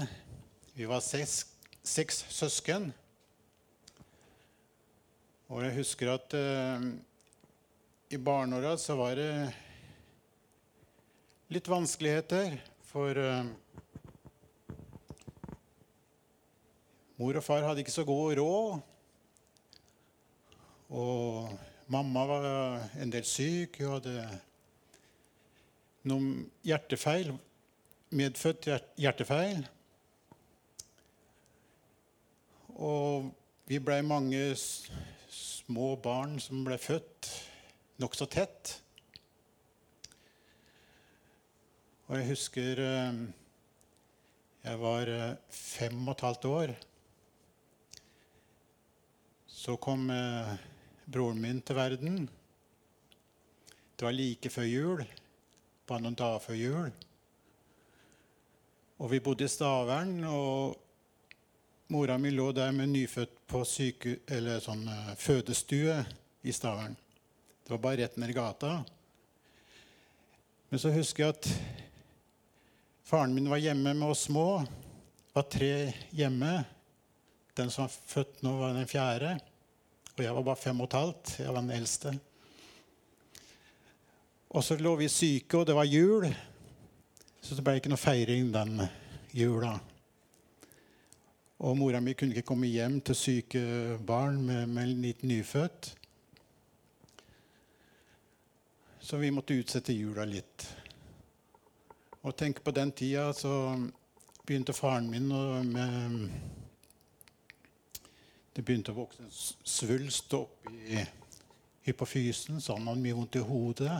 Vi 0.73 0.89
var 0.89 1.05
seks, 1.05 1.45
seks 1.85 2.25
søsken. 2.33 2.89
Og 5.53 5.61
jeg 5.67 5.77
husker 5.77 6.15
at 6.17 6.39
eh, 6.41 6.89
i 8.09 8.17
barneåra 8.17 8.79
så 8.81 8.97
var 8.97 9.21
det 9.21 9.31
litt 11.53 11.69
vanskeligheter. 11.69 12.72
For 12.93 13.17
uh, 13.17 13.45
mor 17.17 17.39
og 17.39 17.45
far 17.45 17.65
hadde 17.65 17.81
ikke 17.81 17.95
så 17.95 18.05
god 18.05 18.37
råd. 18.37 18.83
Og 20.93 21.49
mamma 21.89 22.25
var 22.29 22.45
en 23.01 23.13
del 23.15 23.25
syk. 23.25 23.79
Hun 23.81 23.95
hadde 23.95 24.27
noen 26.05 26.29
hjertefeil 26.61 27.33
medfødt 28.13 28.69
hjertefeil. 29.01 29.65
Og 32.73 33.31
vi 33.69 33.79
blei 33.81 34.01
mange 34.05 34.51
små 35.33 35.93
barn 36.03 36.37
som 36.41 36.61
ble 36.65 36.77
født 36.81 37.29
nokså 38.01 38.29
tett. 38.29 38.77
Og 42.13 42.19
jeg 42.19 42.27
husker 42.29 42.77
eh, 42.77 43.15
jeg 44.61 44.77
var 44.77 45.09
eh, 45.09 45.37
fem 45.49 45.95
og 46.03 46.11
et 46.11 46.21
halvt 46.21 46.43
år. 46.45 46.73
Så 49.49 49.79
kom 49.81 50.03
eh, 50.13 50.51
broren 51.09 51.41
min 51.41 51.63
til 51.65 51.79
verden. 51.79 52.19
Det 53.97 54.05
var 54.05 54.13
like 54.13 54.53
før 54.53 54.69
jul, 54.69 55.03
bare 55.89 56.05
noen 56.05 56.19
dager 56.21 56.45
før 56.45 56.59
jul. 56.59 56.93
Og 59.01 59.09
vi 59.09 59.23
bodde 59.25 59.49
i 59.49 59.49
Stavern, 59.49 60.13
og 60.29 60.77
mora 61.97 62.21
mi 62.21 62.29
lå 62.29 62.51
der 62.53 62.77
med 62.77 62.93
nyfødt 62.93 63.39
på 63.49 63.65
syke, 63.65 64.19
sånn 64.61 64.85
fødestue 65.17 65.97
i 66.45 66.53
Stavern. 66.53 66.93
Det 67.65 67.73
var 67.73 67.87
bare 67.89 68.03
rett 68.03 68.21
ned 68.21 68.35
i 68.35 68.37
gata. 68.37 68.83
Men 70.69 70.81
så 70.81 70.93
husker 70.93 71.25
jeg 71.25 71.39
at 71.39 71.82
faren 73.13 73.33
min 73.33 73.49
var 73.49 73.57
hjemme 73.57 73.93
med 73.93 74.09
oss 74.09 74.21
små. 74.21 74.65
Det 75.27 75.33
var 75.33 75.41
tre 75.41 75.93
hjemme. 76.09 76.63
Den 77.53 77.69
som 77.71 77.83
var 77.83 77.91
født 78.05 78.41
nå, 78.41 78.53
var 78.57 78.73
den 78.73 78.89
fjerde. 78.89 79.35
Og 80.15 80.23
jeg 80.23 80.33
var 80.33 80.47
bare 80.47 80.57
fem 80.57 80.81
og 80.81 80.87
et 80.89 80.95
halvt. 80.97 81.35
Jeg 81.43 81.53
var 81.53 81.61
den 81.61 81.75
eldste. 81.75 82.15
Og 84.49 84.65
så 84.65 84.79
lå 84.81 84.95
vi 84.97 85.11
syke, 85.13 85.61
og 85.61 85.69
det 85.69 85.77
var 85.77 85.85
jul. 85.85 86.25
Så 87.37 87.53
det 87.53 87.67
ble 87.67 87.77
ikke 87.77 87.93
noe 87.93 88.01
feiring 88.01 88.49
den 88.49 88.81
jula. 89.37 89.75
Og 91.61 91.77
mora 91.77 92.01
mi 92.01 92.17
kunne 92.17 92.33
ikke 92.33 92.49
komme 92.49 92.73
hjem 92.73 92.97
til 93.05 93.19
syke 93.19 93.65
barn 94.01 94.41
med, 94.41 94.65
med 94.73 94.87
en 94.89 95.01
liten 95.05 95.29
nyfødt. 95.29 95.93
Så 99.05 99.21
vi 99.21 99.29
måtte 99.29 99.61
utsette 99.61 99.93
jula 99.93 100.25
litt. 100.25 100.73
Og 102.23 102.35
tenk 102.39 102.61
på 102.63 102.71
den 102.71 102.91
tida 102.95 103.25
så 103.35 103.51
begynte 104.47 104.73
faren 104.75 105.09
min 105.11 105.27
med 105.27 106.29
Det 108.53 108.63
begynte 108.63 108.93
å 108.93 108.99
vokse 109.01 109.25
en 109.25 109.33
svulst 109.33 110.33
oppi 110.37 111.01
hypofysen, 111.83 112.61
så 112.61 112.77
han 112.77 112.87
hadde 112.87 113.03
mye 113.03 113.17
vondt 113.17 113.35
i 113.35 113.43
hodet. 113.43 113.97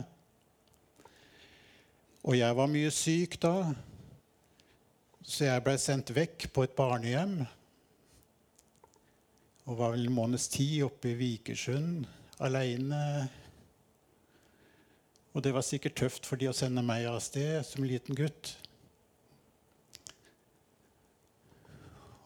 Og 2.24 2.38
jeg 2.38 2.56
var 2.56 2.70
mye 2.72 2.92
syk 2.94 3.36
da, 3.42 3.74
så 5.20 5.50
jeg 5.50 5.64
ble 5.66 5.74
sendt 5.82 6.14
vekk 6.16 6.48
på 6.54 6.64
et 6.64 6.76
barnehjem. 6.78 7.42
Og 9.68 9.76
var 9.76 9.92
vel 9.92 10.06
en 10.06 10.16
måneds 10.16 10.48
tid 10.54 10.86
oppe 10.86 11.12
i 11.12 11.18
Vikersund 11.18 12.06
aleine. 12.40 13.02
Og 15.34 15.42
det 15.42 15.50
var 15.54 15.66
sikkert 15.66 15.96
tøft 15.98 16.28
for 16.30 16.38
de 16.38 16.46
å 16.46 16.54
sende 16.54 16.82
meg 16.86 17.08
av 17.10 17.18
sted 17.22 17.64
som 17.66 17.82
liten 17.82 18.14
gutt. 18.14 18.52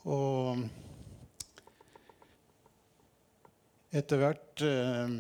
Og 0.09 0.61
etter 3.89 4.21
hvert 4.21 4.63
eh, 4.65 5.17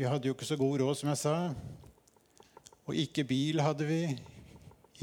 Vi 0.00 0.08
hadde 0.08 0.30
jo 0.30 0.32
ikke 0.32 0.48
så 0.48 0.56
god 0.56 0.80
råd, 0.80 0.96
som 0.96 1.12
jeg 1.12 1.20
sa. 1.20 1.36
Og 2.88 2.96
ikke 2.96 3.26
bil 3.28 3.60
hadde 3.60 3.84
vi. 3.84 4.00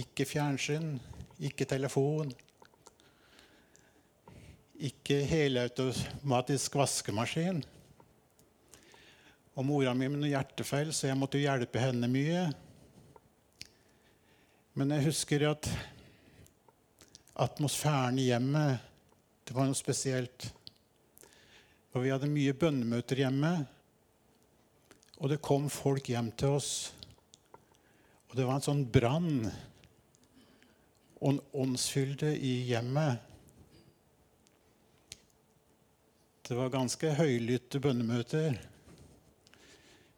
Ikke 0.02 0.26
fjernsyn. 0.26 0.96
Ikke 1.38 1.70
telefon. 1.70 2.34
Ikke 4.82 5.22
helautomatisk 5.30 6.82
vaskemaskin. 6.82 7.62
Og 9.58 9.66
mora 9.66 9.90
mi 9.98 10.06
med 10.06 10.22
noe 10.22 10.30
hjertefeil, 10.30 10.92
så 10.94 11.08
jeg 11.08 11.18
måtte 11.18 11.40
hjelpe 11.42 11.82
henne 11.82 12.06
mye. 12.12 12.44
Men 14.78 14.94
jeg 14.94 15.08
husker 15.08 15.48
at 15.50 15.70
atmosfæren 17.42 18.20
i 18.22 18.28
hjemmet 18.30 18.84
Det 19.48 19.56
var 19.56 19.66
noe 19.66 19.80
spesielt. 19.80 20.50
Og 21.96 22.04
vi 22.04 22.12
hadde 22.12 22.28
mye 22.30 22.54
bønnemøter 22.54 23.24
hjemme. 23.24 23.54
Og 25.18 25.32
det 25.32 25.40
kom 25.42 25.70
folk 25.72 26.12
hjem 26.12 26.34
til 26.36 26.58
oss. 26.60 26.72
Og 28.28 28.36
det 28.36 28.46
var 28.46 28.60
en 28.60 28.68
sånn 28.68 28.84
brann 28.92 29.48
og 31.18 31.30
en 31.32 31.44
åndsfylde 31.64 32.36
i 32.36 32.58
hjemmet. 32.68 33.24
Det 36.46 36.60
var 36.60 36.76
ganske 36.76 37.16
høylytte 37.18 37.80
bønnemøter. 37.82 38.60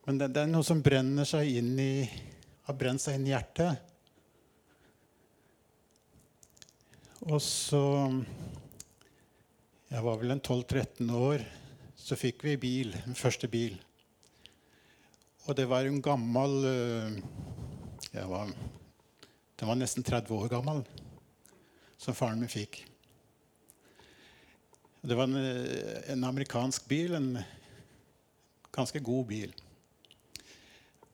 Men 0.10 0.18
det, 0.18 0.28
det, 0.34 0.42
er 0.42 0.50
noe 0.50 0.66
som 0.66 0.80
brenner 0.82 1.28
seg 1.30 1.46
inn 1.60 1.76
i, 1.78 2.02
har 2.66 2.78
brent 2.80 3.04
seg 3.04 3.20
inn 3.20 3.28
i 3.28 3.30
hjertet. 3.30 3.78
Og 7.28 7.38
så 7.46 7.82
Jeg 9.92 10.02
var 10.08 10.18
vel 10.18 10.34
en 10.34 10.42
12-13 10.42 11.14
år. 11.14 11.46
Så 11.94 12.18
fikk 12.18 12.42
vi 12.48 12.56
bil, 12.58 12.98
den 13.06 13.20
første 13.22 13.52
bil. 13.54 13.78
Og 15.46 15.54
det 15.62 15.68
var 15.70 15.86
en 15.86 16.02
gammel 16.02 16.58
jeg 18.10 18.26
var, 18.34 18.50
Den 19.62 19.74
var 19.76 19.78
nesten 19.78 20.10
30 20.10 20.34
år 20.42 20.50
gammel, 20.58 20.84
som 22.02 22.18
faren 22.18 22.42
min 22.42 22.50
fikk. 22.50 22.82
Det 25.06 25.14
var 25.14 25.30
en, 25.30 25.38
en 26.18 26.30
amerikansk 26.34 26.90
bil, 26.90 27.14
en 27.14 27.34
ganske 28.74 29.06
god 29.06 29.28
bil. 29.38 29.60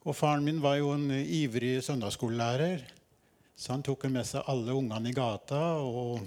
Og 0.05 0.13
faren 0.13 0.43
min 0.45 0.59
var 0.61 0.75
jo 0.77 0.91
en 0.93 1.09
ivrig 1.09 1.79
søndagsskolelærer, 1.83 2.77
så 3.57 3.71
han 3.73 3.83
tok 3.83 4.03
med 4.13 4.25
seg 4.27 4.43
alle 4.51 4.73
ungene 4.77 5.09
i 5.09 5.13
gata 5.17 5.61
og 5.81 6.21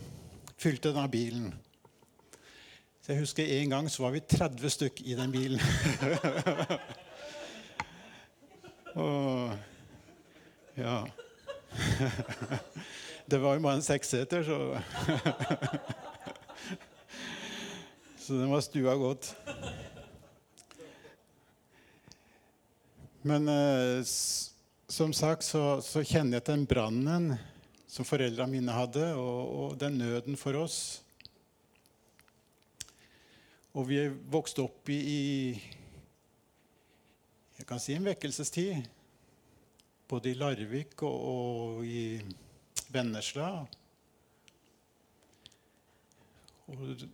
fylte 0.59 0.91
den 0.91 1.05
av 1.05 1.11
bilen. 1.12 1.55
Så 2.99 3.12
jeg 3.12 3.20
husker 3.22 3.61
En 3.61 3.70
gang 3.70 3.91
så 3.91 4.03
var 4.03 4.11
vi 4.16 4.20
30 4.20 4.70
stykk 4.74 5.01
i 5.07 5.14
den 5.14 5.33
bilen. 5.33 5.61
og 9.07 9.53
ja 10.76 11.05
Det 13.31 13.39
var 13.39 13.55
jo 13.55 13.61
bare 13.62 13.74
en 13.79 13.83
seksseter, 13.83 14.43
så 14.43 14.59
Så 18.26 18.35
den 18.35 18.51
var 18.51 18.61
stua 18.61 18.95
godt. 18.99 19.37
Men 23.29 23.49
eh, 23.49 24.05
som 24.89 25.12
sagt 25.12 25.45
så, 25.45 25.83
så, 25.85 26.01
kjenner 26.01 26.39
jeg 26.39 26.47
den 26.47 26.62
brannen 26.68 27.35
som 27.89 28.07
foreldrene 28.09 28.55
mine 28.55 28.72
hadde, 28.72 29.05
og, 29.20 29.41
og, 29.53 29.74
den 29.81 29.99
nøden 30.01 30.39
for 30.41 30.57
oss. 30.57 31.03
Og 33.76 33.89
vi 33.91 33.99
er 34.01 34.16
vokst 34.33 34.59
opp 34.62 34.89
i, 34.89 34.97
i 34.97 35.20
jeg 37.59 37.68
kan 37.68 37.83
si 37.83 37.99
en 37.99 38.09
vekkelsestid. 38.09 38.87
Både 40.09 40.33
i 40.33 40.39
Larvik 40.39 41.03
og, 41.05 41.18
og 41.29 41.85
i 41.85 42.22
Vennesla. 42.95 43.51
Og 46.68 46.76
det, 46.97 47.11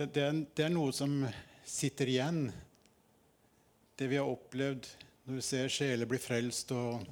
det, 0.00 0.22
er, 0.24 0.42
det 0.42 0.66
er 0.66 0.74
noe 0.74 0.90
som 0.96 1.20
sitter 1.62 2.10
igjen 2.10 2.48
det 3.98 4.06
vi 4.06 4.16
har 4.16 4.30
opplevd 4.30 4.86
når 5.26 5.40
vi 5.40 5.42
ser 5.42 5.68
sjeler 5.72 6.08
bli 6.08 6.20
frelst, 6.22 6.70
og, 6.72 7.02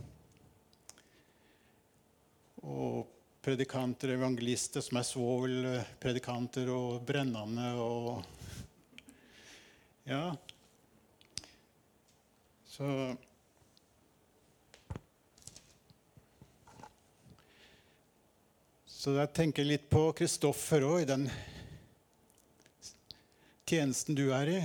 og 2.63 3.09
predikanter, 3.43 4.15
evangelister 4.15 4.85
som 4.85 5.01
er 5.01 5.09
svovelpredikanter 5.11 6.71
og 6.73 7.03
brennende 7.07 7.75
og 7.83 8.33
Ja. 10.07 10.37
Så 12.71 13.17
Så 18.87 19.13
jeg 19.15 19.31
tenker 19.35 19.67
litt 19.67 19.85
på 19.91 20.09
Kristoffer 20.19 20.83
òg, 20.83 21.03
i 21.03 21.07
den 21.07 21.27
tjenesten 23.67 24.17
du 24.19 24.25
er 24.35 24.51
i. 24.51 24.61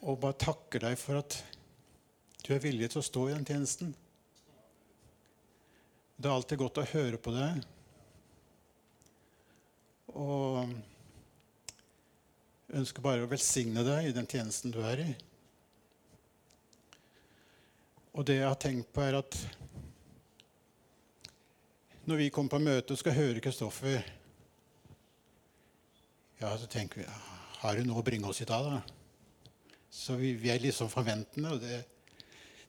og 0.00 0.20
bare 0.20 0.38
takker 0.40 0.86
deg 0.86 0.96
for 1.00 1.20
at 1.20 1.36
du 2.40 2.54
er 2.54 2.62
villig 2.62 2.88
til 2.90 3.02
å 3.02 3.04
stå 3.04 3.26
i 3.28 3.34
den 3.34 3.46
tjenesten. 3.46 3.92
Det 6.16 6.28
er 6.28 6.36
alltid 6.36 6.60
godt 6.60 6.80
å 6.80 6.88
høre 6.92 7.20
på 7.20 7.32
deg. 7.32 7.60
Og 10.16 10.72
ønsker 12.80 13.04
bare 13.04 13.24
å 13.24 13.30
velsigne 13.30 13.84
deg 13.86 14.10
i 14.10 14.14
den 14.16 14.28
tjenesten 14.28 14.72
du 14.74 14.80
er 14.84 15.04
i. 15.04 15.10
Og 18.16 18.26
det 18.26 18.40
jeg 18.40 18.48
har 18.48 18.58
tenkt 18.60 18.90
på, 18.92 19.04
er 19.04 19.20
at 19.20 19.36
når 22.08 22.24
vi 22.24 22.30
kommer 22.34 22.56
på 22.56 22.62
møte 22.64 22.96
og 22.96 23.00
skal 23.00 23.14
høre 23.14 23.42
Kristoffer, 23.44 24.00
ja, 26.40 26.54
så 26.56 26.66
tenker 26.66 27.02
vi 27.02 27.06
Har 27.60 27.76
du 27.76 27.84
noe 27.84 28.00
å 28.00 28.04
bringe 28.04 28.28
oss 28.28 28.40
i 28.40 28.48
dag, 28.48 28.64
da? 28.72 28.99
Så 29.90 30.14
vi, 30.14 30.32
vi 30.32 30.50
er 30.50 30.62
liksom 30.62 30.88
forventende. 30.90 31.50
og 31.50 31.60
det, 31.60 31.82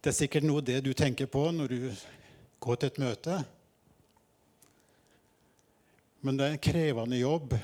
det, 0.01 0.09
er 0.09 0.17
sikkert 0.17 0.47
noe 0.47 0.65
det 0.65 0.79
du 0.81 0.93
tenker 0.97 1.29
på 1.29 1.45
når 1.53 1.67
du 1.75 1.91
går 2.59 2.81
til 2.81 2.91
et 2.91 3.01
møte. 3.01 3.37
Men 6.21 6.37
det 6.37 6.47
er 6.47 6.57
en 6.57 6.65
krevende 6.65 7.21
jobb. 7.21 7.55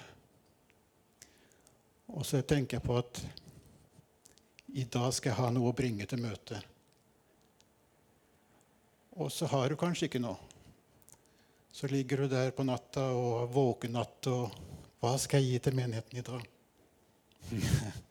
Og 2.14 2.26
så 2.26 2.42
tenker 2.42 2.78
jeg 2.78 2.86
på 2.86 2.98
at 3.02 3.22
i 4.78 4.86
dag 4.86 5.10
skal 5.14 5.32
jeg 5.32 5.40
ha 5.42 5.50
noe 5.54 5.72
å 5.72 5.76
bringe 5.76 6.06
til 6.06 6.22
møtet. 6.22 6.62
Og 9.18 9.32
så 9.34 9.50
har 9.50 9.70
du 9.70 9.78
kanskje 9.80 10.06
ikke 10.06 10.22
noe. 10.22 10.38
Så 11.74 11.90
ligger 11.90 12.24
du 12.24 12.32
der 12.32 12.54
på 12.54 12.66
natta 12.66 13.10
og 13.14 13.50
våkenatt 13.54 13.56
våken 13.58 13.98
natt 13.98 14.28
og 14.34 14.64
Hva 14.98 15.12
skal 15.22 15.44
jeg 15.44 15.52
gi 15.52 15.60
til 15.62 15.76
menigheten 15.78 16.18
i 16.18 16.26
dag? 16.26 16.46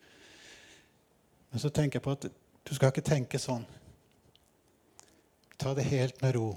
Men 1.57 1.61
så 1.61 1.71
tenker 1.71 1.97
jeg 1.97 2.05
på 2.05 2.13
at 2.13 2.25
du 2.69 2.71
skal 2.77 2.91
ikke 2.93 3.01
tenke 3.01 3.39
sånn. 3.41 3.63
Ta 5.57 5.71
det 5.73 5.87
helt 5.89 6.19
med 6.21 6.35
ro. 6.37 6.51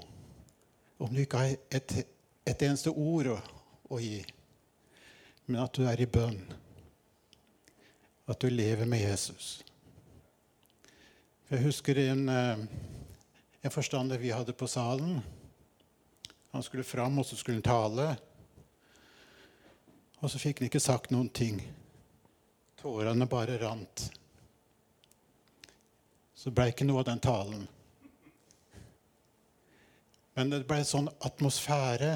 Om 1.00 1.14
du 1.16 1.22
ikke 1.22 1.40
har 1.40 1.54
et, 1.78 1.94
et 2.44 2.64
eneste 2.66 2.92
ord 2.92 3.30
å, 3.32 3.36
å, 3.88 3.96
gi, 3.96 4.18
men 5.46 5.62
at 5.64 5.72
du 5.72 5.88
er 5.88 6.04
i 6.04 6.08
bønn. 6.18 6.36
At 8.28 8.44
du 8.44 8.52
lever 8.52 8.84
med 8.92 9.00
Jesus. 9.06 9.48
Jeg 11.48 11.64
husker 11.64 12.04
en, 12.04 12.28
eh, 12.36 12.68
en 13.64 13.76
forstander 13.78 14.20
vi 14.20 14.36
hadde 14.36 14.52
på 14.52 14.68
salen. 14.68 15.22
Han 16.52 16.68
skulle 16.68 16.84
fram, 16.84 17.24
og 17.24 17.30
så 17.30 17.40
skulle 17.40 17.62
han 17.62 17.70
tale. 17.72 18.10
Og 20.20 20.28
så 20.28 20.44
fikk 20.44 20.60
han 20.60 20.68
ikke 20.68 20.88
sagt 20.92 21.16
noen 21.16 21.32
ting. 21.32 21.64
Tårene 22.84 23.32
bare 23.32 23.62
rant 23.64 24.10
så 26.40 26.48
ble 26.56 26.70
ikke 26.70 26.86
noe 26.88 27.02
av 27.02 27.10
den 27.10 27.20
talen. 27.20 27.66
Men 30.38 30.48
det 30.48 30.62
ble 30.64 30.78
en 30.80 30.88
sånn 30.88 31.10
atmosfære, 31.28 32.14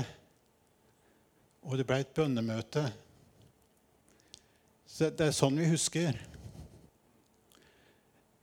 og 1.69 1.77
det 1.77 1.85
ble 1.89 1.99
et 2.01 2.15
bønnemøte. 2.17 2.87
Så 4.89 5.11
det 5.13 5.29
er 5.29 5.37
sånn 5.37 5.61
vi 5.61 5.69
husker. 5.69 6.17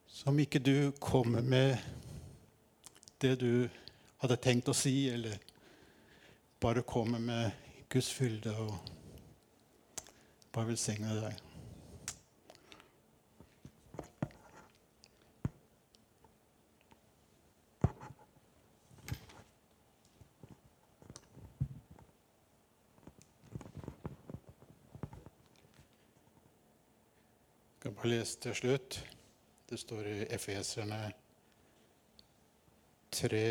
Som 0.06 0.38
ikke 0.44 0.62
du 0.62 0.92
kommer 1.02 1.42
med 1.42 1.82
det 3.24 3.40
du 3.42 3.54
hadde 4.22 4.38
tenkt 4.38 4.70
å 4.70 4.78
si, 4.78 5.08
eller 5.10 5.40
bare 6.62 6.86
kommer 6.86 7.24
med 7.24 7.88
Guds 7.90 8.14
fylde 8.14 8.54
og 8.54 8.76
bare 10.54 10.76
velsigne 10.76 11.24
deg. 11.24 11.51
Har 28.02 28.10
lest 28.10 28.40
til 28.42 28.56
slutt. 28.58 28.96
Det 29.70 29.78
står 29.78 30.08
i 30.10 30.20
Efeserne 30.34 31.12
3, 33.14 33.42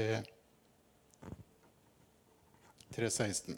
3.16. 2.97 3.55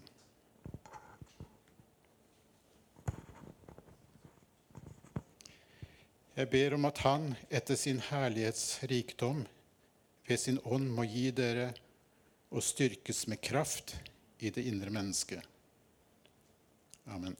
Jeg 6.36 6.50
ber 6.52 6.76
om 6.76 6.84
at 6.84 7.00
Han 7.06 7.30
etter 7.48 7.80
sin 7.80 8.02
herlighetsrikdom 8.10 9.46
ved 10.28 10.36
sin 10.44 10.60
ånd 10.64 10.92
må 10.92 11.08
gi 11.08 11.30
dere 11.32 11.70
og 12.52 12.60
styrkes 12.60 13.24
med 13.32 13.40
kraft 13.40 13.96
i 14.44 14.52
det 14.52 14.68
indre 14.68 14.92
mennesket, 14.92 15.40
Amen. 17.06 17.36